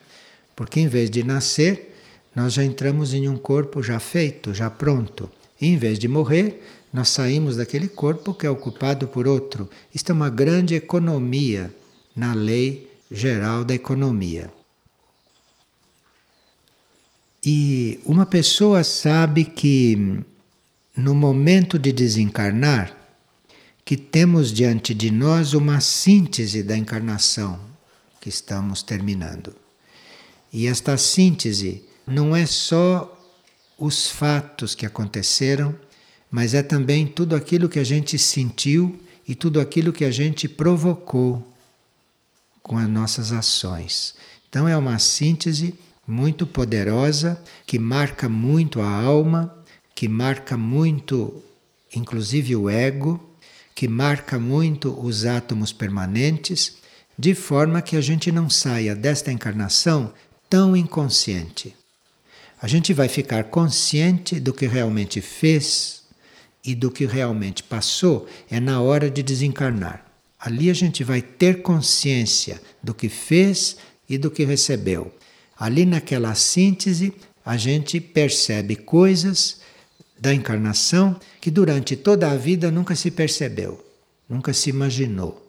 Porque 0.56 0.80
em 0.80 0.88
vez 0.88 1.10
de 1.10 1.24
nascer, 1.24 1.98
nós 2.36 2.54
já 2.54 2.64
entramos 2.64 3.14
em 3.14 3.28
um 3.28 3.38
corpo 3.38 3.82
já 3.82 4.00
feito, 4.00 4.54
já 4.54 4.70
pronto. 4.70 5.30
E 5.60 5.68
em 5.68 5.78
vez 5.78 6.00
de 6.00 6.08
morrer, 6.08 6.62
nós 6.94 7.10
saímos 7.10 7.58
daquele 7.58 7.88
corpo 7.88 8.34
que 8.34 8.46
é 8.46 8.50
ocupado 8.50 9.08
por 9.08 9.28
outro. 9.28 9.70
Isto 9.94 10.12
é 10.12 10.14
uma 10.14 10.30
grande 10.30 10.76
economia 10.76 11.74
na 12.16 12.34
lei 12.34 12.90
geral 13.12 13.64
da 13.64 13.74
economia. 13.74 14.52
E 17.44 18.00
uma 18.06 18.26
pessoa 18.26 18.84
sabe 18.84 19.46
que 19.46 20.22
no 20.96 21.16
momento 21.16 21.80
de 21.80 21.92
desencarnar, 21.92 22.96
que 23.86 23.96
temos 23.96 24.52
diante 24.52 24.94
de 24.94 25.10
nós 25.10 25.54
uma 25.54 25.80
síntese 25.80 26.62
da 26.62 26.78
encarnação 26.78 27.60
que 28.20 28.30
estamos 28.30 28.84
terminando. 28.84 29.56
E 30.52 30.68
esta 30.68 30.98
síntese 30.98 31.89
não 32.10 32.36
é 32.36 32.46
só 32.46 33.16
os 33.78 34.10
fatos 34.10 34.76
que 34.76 34.86
aconteceram, 34.86 35.76
mas 36.30 36.54
é 36.54 36.62
também 36.62 37.08
tudo 37.08 37.36
aquilo 37.36 37.70
que 37.70 37.80
a 37.80 37.84
gente 37.84 38.18
sentiu 38.18 39.00
e 39.28 39.36
tudo 39.36 39.60
aquilo 39.60 39.94
que 39.94 40.04
a 40.04 40.12
gente 40.12 40.50
provocou 40.50 41.46
com 42.62 42.78
as 42.78 42.90
nossas 42.90 43.32
ações. 43.32 44.16
Então 44.50 44.68
é 44.68 44.76
uma 44.76 45.00
síntese 45.00 45.76
muito 46.06 46.46
poderosa 46.46 47.42
que 47.66 47.78
marca 47.78 48.28
muito 48.28 48.82
a 48.82 48.90
alma, 48.90 49.56
que 49.94 50.08
marca 50.08 50.58
muito, 50.58 51.44
inclusive, 51.96 52.56
o 52.56 52.70
ego, 52.70 53.24
que 53.76 53.88
marca 53.88 54.40
muito 54.40 55.00
os 55.00 55.26
átomos 55.26 55.72
permanentes, 55.72 56.78
de 57.18 57.36
forma 57.36 57.82
que 57.82 57.96
a 57.96 58.02
gente 58.02 58.32
não 58.32 58.50
saia 58.50 58.96
desta 58.96 59.32
encarnação 59.32 60.14
tão 60.50 60.76
inconsciente. 60.76 61.76
A 62.62 62.68
gente 62.68 62.94
vai 62.94 63.08
ficar 63.08 63.46
consciente 63.46 64.40
do 64.40 64.54
que 64.54 64.68
realmente 64.68 65.22
fez 65.22 66.04
e 66.64 66.76
do 66.76 66.92
que 66.92 67.06
realmente 67.06 67.64
passou 67.64 68.28
é 68.52 68.60
na 68.60 68.82
hora 68.82 69.10
de 69.10 69.24
desencarnar. 69.24 70.06
Ali 70.38 70.70
a 70.70 70.74
gente 70.74 71.04
vai 71.04 71.22
ter 71.22 71.62
consciência 71.62 72.62
do 72.84 72.94
que 72.94 73.08
fez 73.08 73.78
e 74.10 74.18
do 74.18 74.30
que 74.30 74.44
recebeu. 74.44 75.14
Ali 75.58 75.86
naquela 75.86 76.36
síntese 76.36 77.14
a 77.46 77.56
gente 77.56 78.00
percebe 78.00 78.76
coisas 78.76 79.62
da 80.20 80.34
encarnação 80.34 81.18
que 81.40 81.50
durante 81.50 81.96
toda 81.96 82.30
a 82.30 82.36
vida 82.36 82.70
nunca 82.70 82.94
se 82.94 83.10
percebeu, 83.10 83.84
nunca 84.28 84.54
se 84.54 84.70
imaginou. 84.70 85.46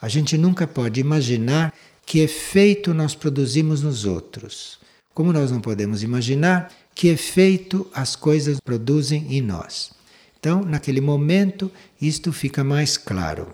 A 0.00 0.08
gente 0.08 0.38
nunca 0.38 0.66
pode 0.66 1.00
imaginar 1.00 1.74
que 2.06 2.20
efeito 2.20 2.94
nós 2.94 3.14
produzimos 3.14 3.82
nos 3.82 4.04
outros. 4.04 4.78
Como 5.14 5.32
nós 5.32 5.50
não 5.50 5.60
podemos 5.60 6.02
imaginar 6.02 6.72
que 6.94 7.08
efeito 7.08 7.86
as 7.94 8.14
coisas 8.16 8.58
produzem 8.60 9.26
em 9.34 9.40
nós. 9.40 9.92
Então, 10.38 10.62
naquele 10.64 11.00
momento, 11.00 11.70
isto 12.00 12.32
fica 12.32 12.64
mais 12.64 12.96
claro. 12.96 13.52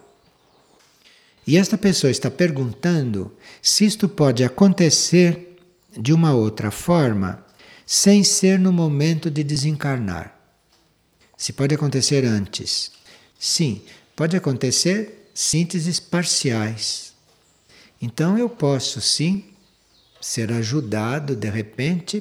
E 1.46 1.56
esta 1.56 1.78
pessoa 1.78 2.10
está 2.10 2.30
perguntando 2.30 3.32
se 3.62 3.84
isto 3.84 4.08
pode 4.08 4.42
acontecer 4.42 5.56
de 5.96 6.12
uma 6.12 6.34
outra 6.34 6.70
forma 6.70 7.44
sem 7.86 8.24
ser 8.24 8.58
no 8.58 8.72
momento 8.72 9.30
de 9.30 9.44
desencarnar. 9.44 10.36
Se 11.36 11.52
pode 11.52 11.74
acontecer 11.74 12.24
antes. 12.24 12.90
Sim, 13.38 13.82
pode 14.16 14.36
acontecer 14.36 15.30
sínteses 15.32 16.00
parciais. 16.00 17.12
Então 18.02 18.36
eu 18.36 18.48
posso 18.48 19.00
sim 19.00 19.44
ser 20.26 20.52
ajudado 20.52 21.36
de 21.36 21.48
repente 21.48 22.20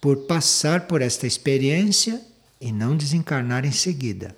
por 0.00 0.16
passar 0.26 0.86
por 0.86 1.02
esta 1.02 1.26
experiência 1.26 2.18
e 2.58 2.72
não 2.72 2.96
desencarnar 2.96 3.66
em 3.66 3.70
seguida. 3.70 4.34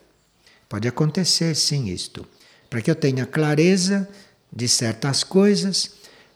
Pode 0.69 0.89
acontecer 0.89 1.55
sim 1.55 1.89
isto, 1.89 2.27
para 2.69 2.83
que 2.83 2.91
eu 2.91 2.97
tenha 2.97 3.25
clareza 3.25 4.09
de 4.53 4.67
certas 4.67 5.23
coisas, 5.23 5.93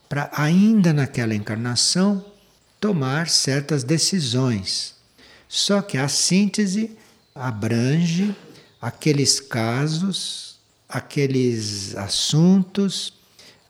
para 0.09 0.31
ainda 0.33 0.93
naquela 0.93 1.35
encarnação 1.35 2.25
tomar 2.79 3.29
certas 3.29 3.83
decisões. 3.83 4.95
Só 5.49 5.83
que 5.83 5.99
a 5.99 6.07
síntese 6.07 6.97
abrange 7.35 8.33
aqueles 8.81 9.41
casos, 9.41 10.57
aqueles 10.89 11.97
assuntos, 11.97 13.13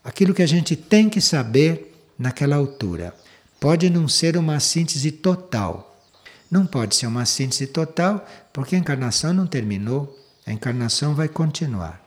aquilo 0.04 0.34
que 0.34 0.42
a 0.42 0.46
gente 0.46 0.76
tem 0.76 1.08
que 1.08 1.22
saber 1.22 1.89
naquela 2.20 2.56
altura. 2.56 3.14
Pode 3.58 3.88
não 3.88 4.06
ser 4.06 4.36
uma 4.36 4.60
síntese 4.60 5.10
total. 5.10 5.98
Não 6.50 6.66
pode 6.66 6.94
ser 6.94 7.06
uma 7.06 7.24
síntese 7.24 7.66
total, 7.66 8.28
porque 8.52 8.76
a 8.76 8.78
encarnação 8.78 9.32
não 9.32 9.46
terminou, 9.46 10.18
a 10.46 10.52
encarnação 10.52 11.14
vai 11.14 11.28
continuar. 11.28 12.04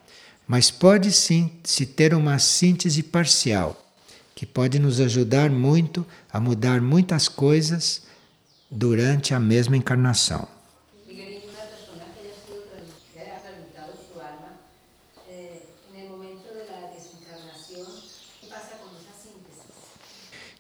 Mas 0.48 0.70
pode 0.70 1.12
sim 1.12 1.52
se 1.64 1.86
ter 1.86 2.14
uma 2.14 2.38
síntese 2.38 3.02
parcial, 3.02 3.84
que 4.36 4.46
pode 4.46 4.78
nos 4.78 5.00
ajudar 5.00 5.50
muito 5.50 6.06
a 6.32 6.40
mudar 6.40 6.80
muitas 6.80 7.28
coisas 7.28 8.04
durante 8.70 9.34
a 9.34 9.40
mesma 9.40 9.78
encarnação. 9.78 10.48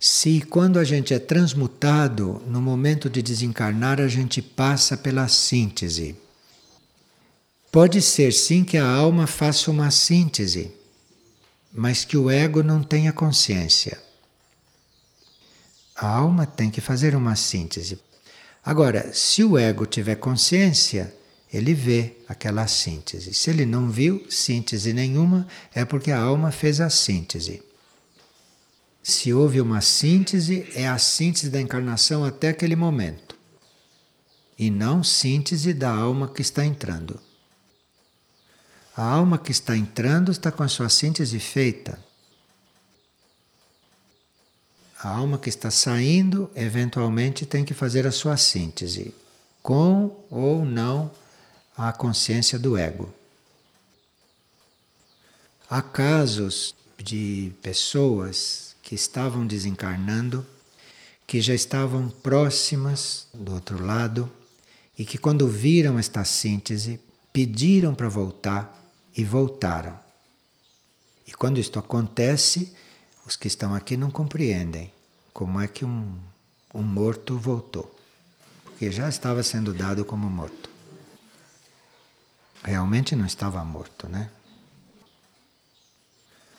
Se 0.06 0.42
quando 0.42 0.80
a 0.80 0.84
gente 0.84 1.14
é 1.14 1.18
transmutado, 1.18 2.44
no 2.46 2.62
momento 2.62 3.10
de 3.10 3.22
desencarnar, 3.22 4.02
a 4.02 4.08
gente 4.10 4.42
passa 4.42 4.98
pela 4.98 5.30
síntese. 5.30 6.18
Pode 7.72 8.02
ser 8.02 8.34
sim 8.34 8.66
que 8.66 8.78
a 8.78 8.86
alma 8.86 9.26
faça 9.26 9.72
uma 9.72 9.90
síntese, 9.92 10.74
mas 11.72 12.04
que 12.04 12.18
o 12.18 12.30
ego 12.30 12.62
não 12.62 12.84
tenha 12.84 13.14
consciência. 13.14 13.98
A 15.96 16.06
alma 16.06 16.46
tem 16.46 16.70
que 16.70 16.82
fazer 16.82 17.16
uma 17.16 17.38
síntese. 17.38 17.98
Agora, 18.62 19.14
se 19.14 19.42
o 19.42 19.58
ego 19.58 19.86
tiver 19.86 20.16
consciência, 20.16 21.16
ele 21.52 21.74
vê 21.74 22.18
aquela 22.28 22.68
síntese. 22.68 23.34
Se 23.34 23.50
ele 23.50 23.66
não 23.66 23.90
viu 23.90 24.30
síntese 24.30 24.92
nenhuma, 24.92 25.48
é 25.74 25.86
porque 25.86 26.12
a 26.12 26.20
alma 26.20 26.52
fez 26.52 26.82
a 26.82 26.90
síntese. 26.90 27.64
Se 29.04 29.34
houve 29.34 29.60
uma 29.60 29.82
síntese, 29.82 30.66
é 30.74 30.88
a 30.88 30.98
síntese 30.98 31.50
da 31.50 31.60
encarnação 31.60 32.24
até 32.24 32.48
aquele 32.48 32.76
momento, 32.76 33.38
e 34.58 34.72
não 34.72 35.04
síntese 35.04 35.74
da 35.74 35.94
alma 35.94 36.30
que 36.30 36.42
está 36.42 36.64
entrando. 36.64 37.20
A 38.96 39.04
alma 39.04 39.38
que 39.38 39.52
está 39.52 39.76
entrando 39.76 40.32
está 40.32 40.52
com 40.52 40.64
a 40.64 40.70
sua 40.70 40.88
síntese 40.88 41.38
feita. 41.38 42.00
A 45.00 45.10
alma 45.10 45.38
que 45.38 45.50
está 45.50 45.70
saindo, 45.70 46.50
eventualmente, 46.56 47.46
tem 47.46 47.66
que 47.66 47.74
fazer 47.74 48.08
a 48.08 48.12
sua 48.12 48.38
síntese, 48.38 49.14
com 49.62 50.16
ou 50.30 50.64
não 50.64 51.12
a 51.76 51.92
consciência 51.92 52.58
do 52.58 52.78
ego. 52.78 53.14
Há 55.70 55.82
casos 55.82 56.74
de 56.98 57.52
pessoas 57.62 58.73
que 58.94 58.96
estavam 58.96 59.48
desencarnando, 59.48 60.46
que 61.26 61.42
já 61.42 61.56
estavam 61.56 62.10
próximas 62.10 63.26
do 63.34 63.56
outro 63.56 63.84
lado 63.84 64.32
e 64.96 65.04
que, 65.04 65.18
quando 65.18 65.48
viram 65.48 65.98
esta 65.98 66.24
síntese, 66.24 67.00
pediram 67.32 67.96
para 67.96 68.08
voltar 68.08 68.88
e 69.18 69.24
voltaram. 69.24 70.00
E 71.26 71.32
quando 71.32 71.60
isto 71.60 71.80
acontece, 71.80 72.72
os 73.26 73.36
que 73.36 73.48
estão 73.48 73.74
aqui 73.74 73.98
não 73.98 74.12
compreendem 74.12 74.94
como 75.34 75.60
é 75.60 75.68
que 75.68 75.84
um, 75.84 76.16
um 76.72 76.84
morto 76.84 77.36
voltou, 77.36 78.00
porque 78.64 78.92
já 78.92 79.10
estava 79.10 79.42
sendo 79.42 79.74
dado 79.74 80.06
como 80.06 80.30
morto. 80.30 80.70
Realmente 82.64 83.16
não 83.16 83.26
estava 83.26 83.66
morto, 83.66 84.08
né? 84.08 84.30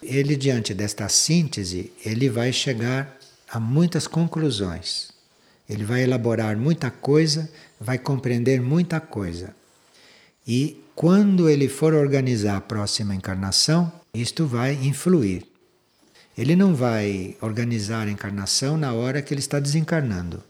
Ele, 0.06 0.36
diante 0.36 0.74
desta 0.74 1.08
síntese, 1.08 1.92
ele 2.04 2.28
vai 2.28 2.52
chegar 2.52 3.18
a 3.48 3.58
muitas 3.58 4.06
conclusões. 4.06 5.08
Ele 5.68 5.84
vai 5.84 6.02
elaborar 6.02 6.56
muita 6.56 6.90
coisa, 6.90 7.50
vai 7.80 7.98
compreender 7.98 8.60
muita 8.60 9.00
coisa. 9.00 9.54
E 10.46 10.82
quando 10.94 11.48
ele 11.48 11.68
for 11.68 11.94
organizar 11.94 12.56
a 12.56 12.60
próxima 12.60 13.14
encarnação, 13.14 13.90
isto 14.12 14.46
vai 14.46 14.74
influir. 14.74 15.46
Ele 16.36 16.54
não 16.54 16.74
vai 16.74 17.36
organizar 17.40 18.06
a 18.06 18.10
encarnação 18.10 18.76
na 18.76 18.92
hora 18.92 19.22
que 19.22 19.32
ele 19.32 19.40
está 19.40 19.58
desencarnando. 19.58 20.42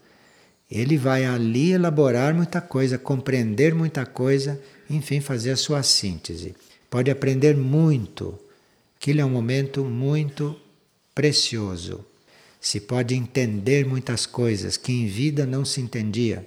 Ele 0.69 0.97
vai 0.97 1.25
ali 1.25 1.71
elaborar 1.71 2.33
muita 2.33 2.59
coisa, 2.59 2.97
compreender 2.97 3.73
muita 3.73 4.05
coisa, 4.05 4.59
enfim, 4.89 5.21
fazer 5.21 5.51
a 5.51 5.57
sua 5.57 5.81
síntese. 5.83 6.55
Pode 6.89 7.09
aprender 7.09 7.55
muito. 7.55 8.37
Aquilo 9.05 9.21
é 9.21 9.25
um 9.25 9.29
momento 9.29 9.85
muito 9.85 10.55
precioso. 11.13 12.03
Se 12.59 12.79
pode 12.79 13.13
entender 13.13 13.85
muitas 13.85 14.25
coisas 14.25 14.77
que 14.77 14.91
em 14.91 15.05
vida 15.05 15.45
não 15.45 15.63
se 15.63 15.79
entendia. 15.79 16.43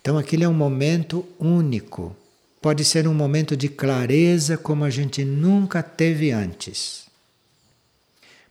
Então, 0.00 0.18
aquilo 0.18 0.42
é 0.42 0.48
um 0.48 0.52
momento 0.52 1.24
único 1.38 2.16
pode 2.60 2.84
ser 2.84 3.06
um 3.06 3.14
momento 3.14 3.56
de 3.56 3.68
clareza 3.68 4.58
como 4.58 4.82
a 4.82 4.90
gente 4.90 5.24
nunca 5.24 5.80
teve 5.80 6.32
antes. 6.32 7.04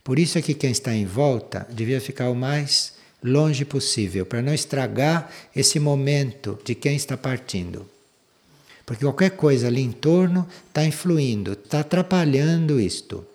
Por 0.06 0.18
isso 0.18 0.38
é 0.38 0.42
que 0.42 0.54
quem 0.54 0.72
está 0.72 0.96
em 0.96 1.06
volta 1.06 1.68
devia 1.70 2.00
ficar 2.00 2.30
o 2.30 2.34
mais 2.34 2.94
longe 3.22 3.66
possível, 3.66 4.26
para 4.26 4.42
não 4.42 4.54
estragar 4.54 5.30
esse 5.54 5.82
momento 5.82 6.58
de 6.64 6.74
quem 6.74 6.96
está 6.96 7.18
partindo. 7.18 7.86
Porque 8.88 9.04
qualquer 9.04 9.32
coisa 9.32 9.68
ali 9.68 9.82
em 9.82 9.92
torno 9.92 10.48
está 10.66 10.86
influindo, 10.86 11.52
está 11.52 11.82
atrapalhando 11.82 12.80
isto. 12.80 13.28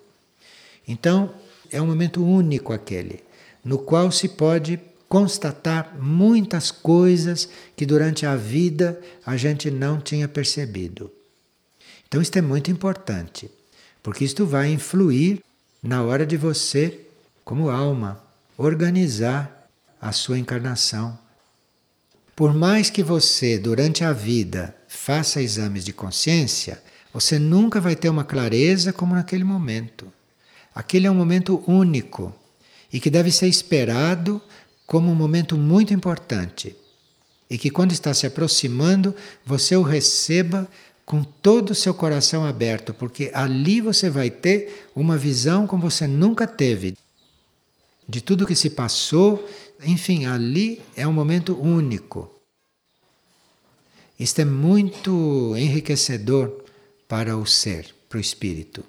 Então, 0.89 1.35
é 1.71 1.81
um 1.81 1.87
momento 1.87 2.25
único 2.25 2.73
aquele, 2.73 3.23
no 3.63 3.77
qual 3.77 4.11
se 4.11 4.31
pode 4.31 4.81
constatar 5.11 5.95
muitas 6.01 6.71
coisas 6.71 7.51
que 7.77 7.85
durante 7.85 8.25
a 8.25 8.35
vida 8.35 8.99
a 9.27 9.37
gente 9.37 9.71
não 9.71 10.01
tinha 10.01 10.27
percebido. 10.27 11.13
Então, 12.09 12.23
isto 12.23 12.39
é 12.39 12.43
muito 12.43 12.71
importante, 12.71 13.51
porque 14.03 14.25
isto 14.25 14.47
vai 14.47 14.73
influir 14.73 15.45
na 15.83 16.03
hora 16.03 16.25
de 16.25 16.39
você, 16.39 16.99
como 17.45 17.69
alma, 17.69 18.25
organizar 18.57 19.69
a 20.01 20.13
sua 20.13 20.39
encarnação. 20.39 21.19
Por 22.35 22.55
mais 22.55 22.89
que 22.89 23.03
você, 23.03 23.59
durante 23.59 24.03
a 24.03 24.15
vida, 24.15 24.75
faça 24.97 25.43
exames 25.43 25.85
de 25.85 25.93
consciência, 25.93 26.83
você 27.13 27.39
nunca 27.39 27.81
vai 27.81 27.97
ter 27.97 28.09
uma 28.09 28.25
clareza 28.25 28.93
como 28.93 29.15
naquele 29.15 29.43
momento. 29.43 30.13
Aquele 30.75 31.07
é 31.07 31.11
um 31.11 31.15
momento 31.15 31.63
único 31.67 32.35
e 32.93 33.01
que 33.01 33.11
deve 33.11 33.33
ser 33.33 33.49
esperado 33.49 34.41
como 34.87 35.11
um 35.11 35.15
momento 35.15 35.57
muito 35.57 35.93
importante 35.93 36.77
e 37.49 37.59
que 37.59 37.71
quando 37.71 37.93
está 37.93 38.15
se 38.15 38.27
aproximando, 38.27 39.15
você 39.45 39.77
o 39.77 39.83
receba 39.83 40.69
com 41.05 41.23
todo 41.23 41.71
o 41.71 41.75
seu 41.75 41.93
coração 41.93 42.45
aberto, 42.45 42.95
porque 42.95 43.31
ali 43.35 43.81
você 43.81 44.09
vai 44.09 44.31
ter 44.31 44.89
uma 44.95 45.19
visão 45.19 45.67
como 45.67 45.83
você 45.83 46.07
nunca 46.07 46.47
teve 46.47 46.97
de 48.09 48.21
tudo 48.21 48.47
que 48.47 48.55
se 48.55 48.71
passou, 48.71 49.47
enfim, 49.85 50.27
ali 50.27 50.81
é 50.97 51.07
um 51.07 51.13
momento 51.13 51.59
único. 51.61 52.32
Isto 54.23 54.43
é 54.43 54.45
muito 54.45 55.57
enriquecedor 55.57 56.65
para 57.09 57.37
o 57.37 57.45
ser, 57.45 57.93
para 58.09 58.19
o 58.19 58.21
espírito. 58.21 58.85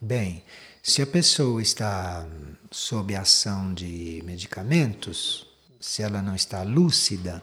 Bem, 0.00 0.42
se 0.82 1.02
a 1.02 1.06
pessoa 1.06 1.60
está 1.60 2.26
sob 2.70 3.14
ação 3.14 3.74
de 3.74 4.22
medicamentos, 4.24 5.46
se 5.78 6.02
ela 6.02 6.22
não 6.22 6.34
está 6.34 6.62
lúcida, 6.62 7.42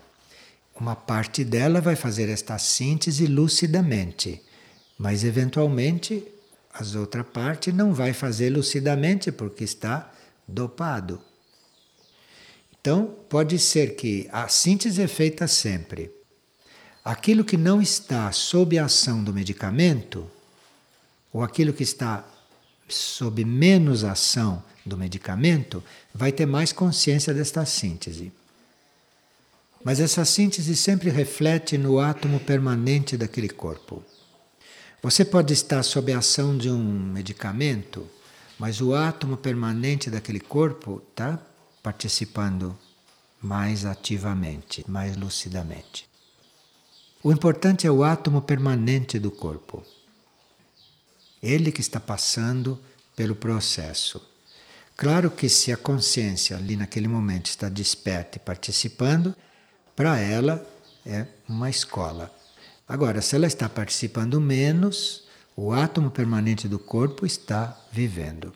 uma 0.74 0.96
parte 0.96 1.44
dela 1.44 1.80
vai 1.80 1.96
fazer 1.96 2.30
esta 2.30 2.58
síntese 2.58 3.28
lucidamente, 3.28 4.42
mas 4.98 5.24
eventualmente 5.24 6.26
a 6.74 6.98
outra 6.98 7.24
parte 7.24 7.72
não 7.72 7.94
vai 7.94 8.12
fazer 8.12 8.50
lucidamente 8.50 9.32
porque 9.32 9.66
está 9.66 10.12
dopado. 10.48 11.22
Então, 12.82 13.14
pode 13.28 13.60
ser 13.60 13.96
que 13.96 14.30
a 14.32 14.48
síntese 14.48 15.02
é 15.02 15.08
feita 15.08 15.48
sempre. 15.48 16.12
Aquilo 17.04 17.44
que 17.44 17.58
não 17.58 17.82
está 17.82 18.32
sob 18.32 18.78
a 18.78 18.86
ação 18.86 19.24
do 19.24 19.34
medicamento, 19.34 20.30
ou 21.34 21.44
aquilo 21.44 21.74
que 21.74 21.84
está 21.84 22.26
sob 22.88 23.44
menos 23.44 24.04
ação 24.04 24.64
do 24.86 24.98
medicamento, 24.98 25.84
vai 26.14 26.32
ter 26.32 26.46
mais 26.46 26.72
consciência 26.72 27.34
desta 27.34 27.66
síntese. 27.66 28.32
Mas 29.84 30.00
essa 30.00 30.26
síntese 30.26 30.76
sempre 30.76 31.10
reflete 31.10 31.78
no 31.78 32.00
átomo 32.00 32.40
permanente 32.40 33.16
daquele 33.16 33.50
corpo. 33.50 34.04
Você 35.02 35.24
pode 35.24 35.54
estar 35.54 35.84
sob 35.84 36.12
a 36.12 36.20
ação 36.20 36.58
de 36.58 36.70
um 36.70 36.84
medicamento, 36.84 38.08
mas 38.58 38.82
o 38.82 38.94
átomo 38.94 39.38
permanente 39.38 40.10
daquele 40.10 40.40
corpo 40.42 41.02
está 41.10 41.40
participando 41.82 42.78
mais 43.42 43.86
ativamente, 43.86 44.84
mais 44.88 45.16
lucidamente. 45.16 46.08
O 47.24 47.32
importante 47.32 47.86
é 47.86 47.92
o 47.92 48.04
átomo 48.04 48.42
permanente 48.42 49.20
do 49.20 49.32
corpo. 49.32 49.84
Ele 51.42 51.72
que 51.72 51.82
está 51.82 52.00
passando 52.00 52.80
pelo 53.16 53.36
processo. 53.36 54.22
Claro 54.96 55.32
que 55.32 55.48
se 55.48 55.72
a 55.72 55.78
consciência 55.78 56.58
ali 56.58 56.76
naquele 56.76 57.08
momento 57.08 57.48
está 57.48 57.70
desperta 57.70 58.38
e 58.38 58.40
participando, 58.40 59.36
para 59.96 60.18
ela 60.20 60.66
é 61.06 61.26
uma 61.48 61.70
escola. 61.70 62.34
Agora, 62.88 63.22
se 63.22 63.36
ela 63.36 63.48
está 63.48 63.70
participando 63.70 64.42
menos, 64.42 65.24
o 65.56 65.74
átomo 65.74 66.10
permanente 66.10 66.68
do 66.68 66.80
corpo 66.80 67.26
está 67.26 67.78
vivendo. 67.92 68.54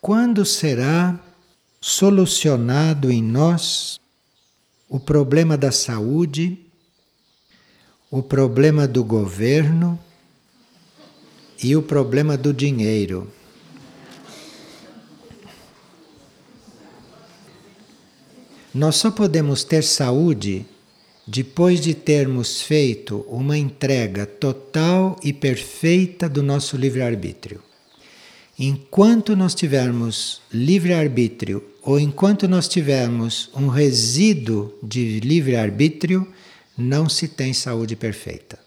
Quando 0.00 0.44
será 0.44 1.18
solucionado 1.80 3.10
em 3.10 3.22
nós 3.22 4.00
o 4.88 5.00
problema 5.00 5.56
da 5.56 5.72
saúde, 5.72 6.58
o 8.10 8.22
problema 8.22 8.86
do 8.86 9.02
governo 9.02 9.98
e 11.62 11.74
o 11.74 11.82
problema 11.82 12.36
do 12.36 12.54
dinheiro. 12.54 13.30
Nós 18.72 18.96
só 18.96 19.10
podemos 19.10 19.64
ter 19.64 19.82
saúde 19.82 20.64
depois 21.26 21.80
de 21.80 21.92
termos 21.92 22.62
feito 22.62 23.26
uma 23.28 23.58
entrega 23.58 24.24
total 24.24 25.18
e 25.22 25.32
perfeita 25.32 26.28
do 26.28 26.42
nosso 26.42 26.76
livre-arbítrio. 26.76 27.67
Enquanto 28.58 29.36
nós 29.36 29.54
tivermos 29.54 30.40
livre-arbítrio 30.52 31.62
ou 31.80 32.00
enquanto 32.00 32.48
nós 32.48 32.66
tivermos 32.66 33.50
um 33.54 33.68
resíduo 33.68 34.74
de 34.82 35.20
livre-arbítrio, 35.20 36.26
não 36.76 37.08
se 37.08 37.28
tem 37.28 37.54
saúde 37.54 37.94
perfeita. 37.94 38.58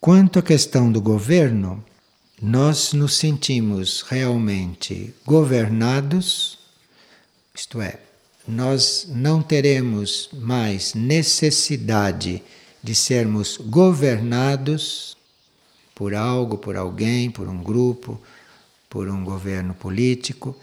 Quanto 0.00 0.40
à 0.40 0.42
questão 0.42 0.90
do 0.90 1.00
governo, 1.00 1.82
nós 2.42 2.92
nos 2.92 3.16
sentimos 3.16 4.02
realmente 4.02 5.14
governados, 5.24 6.58
isto 7.54 7.80
é, 7.80 8.00
nós 8.46 9.06
não 9.08 9.40
teremos 9.40 10.28
mais 10.32 10.92
necessidade 10.92 12.42
de 12.82 12.94
sermos 12.94 13.56
governados 13.56 15.16
por 15.94 16.14
algo, 16.14 16.58
por 16.58 16.76
alguém, 16.76 17.30
por 17.30 17.48
um 17.48 17.62
grupo, 17.62 18.20
por 18.88 19.08
um 19.08 19.24
governo 19.24 19.74
político, 19.74 20.56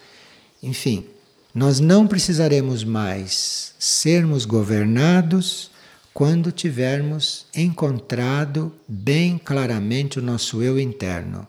enfim, 0.62 1.06
nós 1.54 1.80
não 1.80 2.08
precisaremos 2.08 2.84
mais 2.84 3.74
sermos 3.78 4.46
governados 4.46 5.72
quando 6.14 6.52
tivermos 6.52 7.46
encontrado 7.56 8.74
bem 8.88 9.38
claramente 9.38 10.20
o 10.20 10.22
nosso 10.22 10.62
eu 10.62 10.80
interno 10.80 11.48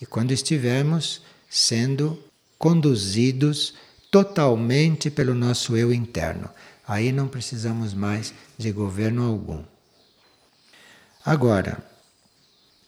e 0.00 0.06
quando 0.06 0.32
estivermos 0.32 1.22
sendo 1.48 2.18
conduzidos 2.58 3.74
totalmente 4.10 5.10
pelo 5.10 5.34
nosso 5.34 5.76
eu 5.76 5.92
interno. 5.92 6.48
Aí 6.86 7.10
não 7.12 7.26
precisamos 7.26 7.94
mais 7.94 8.32
de 8.58 8.70
governo 8.70 9.24
algum. 9.24 9.62
Agora, 11.24 11.82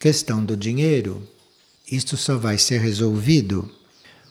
questão 0.07 0.45
do 0.45 0.57
dinheiro, 0.57 1.29
isto 1.91 2.17
só 2.17 2.39
vai 2.39 2.59
ser 2.59 2.79
resolvido 2.81 3.69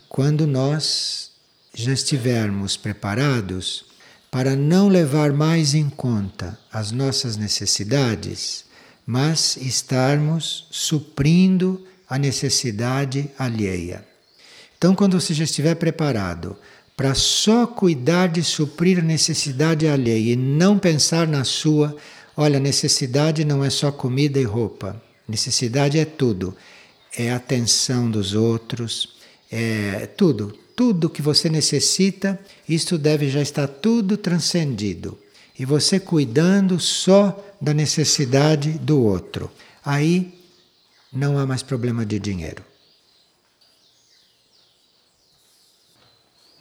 quando 0.07 0.47
nós 0.47 1.31
já 1.73 1.91
estivermos 1.91 2.77
preparados 2.77 3.83
para 4.31 4.55
não 4.55 4.87
levar 4.87 5.33
mais 5.33 5.73
em 5.73 5.89
conta 5.89 6.57
as 6.71 6.93
nossas 6.93 7.35
necessidades, 7.35 8.63
mas 9.05 9.57
estarmos 9.57 10.69
suprindo 10.71 11.85
a 12.09 12.17
necessidade 12.17 13.29
alheia. 13.37 14.07
Então, 14.77 14.95
quando 14.95 15.19
você 15.19 15.33
já 15.33 15.43
estiver 15.43 15.75
preparado 15.75 16.55
para 16.95 17.13
só 17.13 17.67
cuidar 17.67 18.29
de 18.29 18.41
suprir 18.41 18.99
a 18.99 19.01
necessidade 19.01 19.85
alheia 19.89 20.31
e 20.31 20.35
não 20.37 20.79
pensar 20.79 21.27
na 21.27 21.43
sua, 21.43 21.93
olha, 22.37 22.61
necessidade 22.61 23.43
não 23.43 23.61
é 23.61 23.69
só 23.69 23.91
comida 23.91 24.39
e 24.39 24.45
roupa, 24.45 25.03
necessidade 25.27 25.99
é 25.99 26.05
tudo. 26.05 26.55
É 27.17 27.31
a 27.31 27.37
atenção 27.37 28.11
dos 28.11 28.33
outros, 28.33 29.15
é 29.49 30.05
tudo, 30.05 30.57
tudo 30.75 31.09
que 31.09 31.21
você 31.21 31.49
necessita, 31.49 32.37
isto 32.67 32.97
deve 32.97 33.29
já 33.29 33.41
estar 33.41 33.67
tudo 33.67 34.17
transcendido. 34.17 35.17
E 35.57 35.63
você 35.63 35.99
cuidando 35.99 36.79
só 36.79 37.41
da 37.61 37.73
necessidade 37.73 38.71
do 38.71 39.01
outro. 39.01 39.49
Aí 39.83 40.37
não 41.11 41.37
há 41.37 41.45
mais 41.45 41.63
problema 41.63 42.05
de 42.05 42.19
dinheiro. 42.19 42.61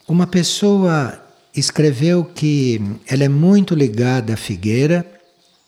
Uma 0.07 0.27
pessoa 0.27 1.21
escreveu 1.57 2.25
que 2.25 2.81
ela 3.07 3.25
é 3.25 3.29
muito 3.29 3.75
ligada 3.75 4.35
à 4.35 4.37
figueira, 4.37 5.05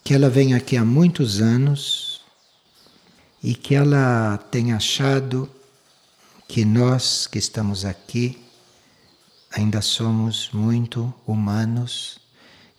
que 0.05 0.15
ela 0.15 0.29
vem 0.29 0.55
aqui 0.55 0.77
há 0.77 0.85
muitos 0.85 1.41
anos 1.41 2.16
e 3.47 3.55
que 3.55 3.77
ela 3.77 4.39
tem 4.51 4.73
achado 4.73 5.49
que 6.49 6.65
nós 6.65 7.29
que 7.29 7.39
estamos 7.39 7.85
aqui 7.85 8.45
ainda 9.53 9.81
somos 9.81 10.51
muito 10.53 11.15
humanos 11.25 12.19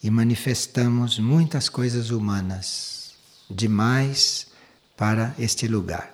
e 0.04 0.12
manifestamos 0.12 1.20
muitas 1.20 1.70
coisas 1.70 2.10
humanas 2.10 3.14
demais 3.50 4.48
para 4.98 5.34
este 5.40 5.70
lugar. 5.70 6.14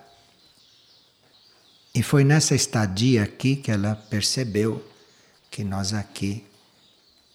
E 1.91 2.03
foi 2.03 2.23
nessa 2.23 2.53
estadia 2.53 3.23
aqui 3.23 3.55
que 3.55 3.71
ela 3.71 3.95
percebeu 3.95 4.87
que 5.49 5.63
nós 5.63 5.95
aqui 5.95 6.45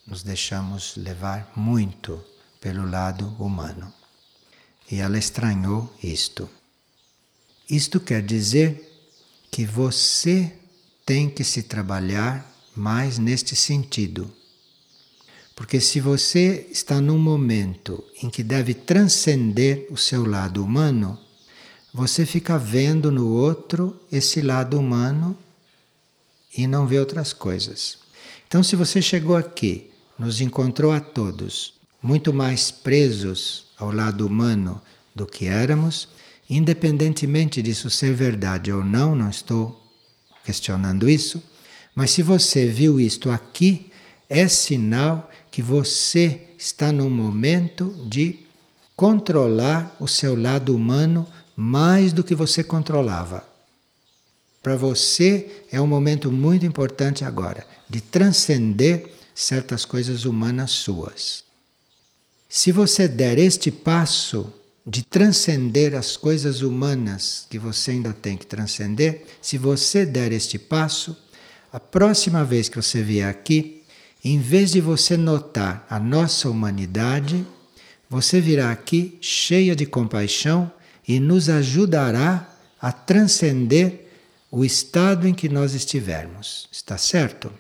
nos 0.07 0.23
deixamos 0.23 0.95
levar 0.97 1.51
muito 1.57 2.25
pelo 2.61 2.89
lado 2.89 3.35
humano. 3.41 3.93
E 4.89 5.01
ela 5.01 5.19
estranhou 5.19 5.93
isto. 6.01 6.49
Isto 7.69 8.01
quer 8.01 8.23
dizer 8.23 8.89
que 9.51 9.65
você 9.65 10.53
tem 11.05 11.29
que 11.29 11.45
se 11.45 11.63
trabalhar 11.63 12.51
mais 12.75 13.19
neste 13.19 13.57
sentido. 13.57 14.31
Porque 15.55 15.81
se 15.81 16.01
você 16.01 16.67
está 16.71 17.01
num 17.01 17.19
momento 17.19 18.05
em 18.23 18.31
que 18.31 18.43
deve 18.43 18.75
transcender 18.75 19.87
o 19.91 19.97
seu 19.97 20.25
lado 20.25 20.65
humano, 20.65 21.19
você 21.93 22.25
fica 22.25 22.57
vendo 22.59 23.11
no 23.11 23.27
outro 23.27 24.01
esse 24.11 24.41
lado 24.41 24.79
humano 24.79 25.37
e 26.57 26.67
não 26.67 26.87
vê 26.87 26.99
outras 26.99 27.33
coisas. 27.33 27.99
Então, 28.47 28.63
se 28.63 28.77
você 28.77 29.03
chegou 29.03 29.37
aqui, 29.37 29.91
nos 30.19 30.41
encontrou 30.41 30.93
a 30.93 31.01
todos 31.01 31.79
muito 32.03 32.33
mais 32.33 32.71
presos 32.71 33.67
ao 33.77 33.91
lado 33.91 34.27
humano 34.27 34.81
do 35.15 35.27
que 35.27 35.47
éramos, 35.47 36.09
Independentemente 36.49 37.61
disso 37.61 37.91
ser 37.91 38.15
verdade 38.15 38.73
ou 38.73 38.83
não, 38.83 39.15
não 39.15 39.29
estou 39.29 39.79
questionando 40.45 41.09
isso, 41.09 41.43
mas 41.95 42.11
se 42.11 42.23
você 42.23 42.67
viu 42.67 42.99
isto 42.99 43.31
aqui, 43.31 43.91
é 44.29 44.49
sinal 44.49 45.31
que 45.51 45.61
você 45.61 46.49
está 46.57 46.91
num 46.93 47.11
momento 47.11 47.95
de 48.09 48.41
controlar 48.97 49.95
o 50.01 50.09
seu 50.09 50.35
lado 50.35 50.75
humano 50.75 51.27
mais 51.55 52.13
do 52.13 52.25
que 52.25 52.35
você 52.35 52.65
controlava. 52.65 53.47
Para 54.63 54.77
você 54.77 55.65
é 55.71 55.81
um 55.81 55.87
momento 55.87 56.33
muito 56.33 56.65
importante 56.65 57.25
agora 57.25 57.67
de 57.89 58.01
transcender 58.01 59.11
certas 59.35 59.85
coisas 59.85 60.25
humanas 60.25 60.71
suas. 60.71 61.45
Se 62.49 62.73
você 62.73 63.07
der 63.07 63.39
este 63.39 63.71
passo 63.71 64.53
de 64.89 65.03
transcender 65.03 65.95
as 65.95 66.17
coisas 66.17 66.63
humanas 66.63 67.47
que 67.51 67.59
você 67.59 67.91
ainda 67.91 68.15
tem 68.15 68.39
que 68.39 68.47
transcender, 68.47 69.27
se 69.43 69.59
você 69.59 70.07
der 70.07 70.33
este 70.33 70.59
passo, 70.59 71.15
a 71.71 71.79
próxima 71.79 72.43
vez 72.43 72.71
que 72.71 72.77
você 72.81 73.03
vier 73.03 73.29
aqui, 73.29 73.83
em 74.25 74.41
vez 74.41 74.71
de 74.71 74.81
você 74.81 75.15
notar 75.15 75.87
a 75.91 76.01
nossa 76.01 76.49
humanidade, 76.49 77.47
você 78.09 78.41
virá 78.41 78.73
aqui 78.73 79.19
cheia 79.21 79.77
de 79.77 79.85
compaixão 79.85 80.73
e 81.07 81.21
nos 81.21 81.51
ajudará 81.51 82.51
a 82.81 82.91
transcender 82.91 84.07
o 84.51 84.65
estado 84.65 85.29
em 85.29 85.35
que 85.35 85.51
nós 85.51 85.75
estivermos. 85.75 86.67
Está 86.73 86.97
certo? 86.97 87.53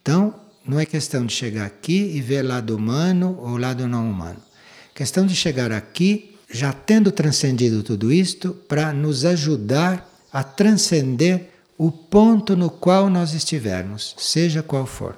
Então, 0.00 0.32
não 0.64 0.78
é 0.78 0.86
questão 0.86 1.26
de 1.26 1.32
chegar 1.32 1.66
aqui 1.66 2.12
e 2.14 2.20
ver 2.20 2.42
lado 2.42 2.76
humano 2.76 3.36
ou 3.40 3.56
lado 3.56 3.88
não 3.88 4.08
humano. 4.08 4.47
Questão 4.98 5.24
de 5.24 5.36
chegar 5.36 5.70
aqui, 5.70 6.34
já 6.50 6.72
tendo 6.72 7.12
transcendido 7.12 7.84
tudo 7.84 8.12
isto, 8.12 8.52
para 8.66 8.92
nos 8.92 9.24
ajudar 9.24 10.12
a 10.32 10.42
transcender 10.42 11.50
o 11.78 11.88
ponto 11.92 12.56
no 12.56 12.68
qual 12.68 13.08
nós 13.08 13.32
estivermos, 13.32 14.16
seja 14.18 14.60
qual 14.60 14.86
for. 14.86 15.16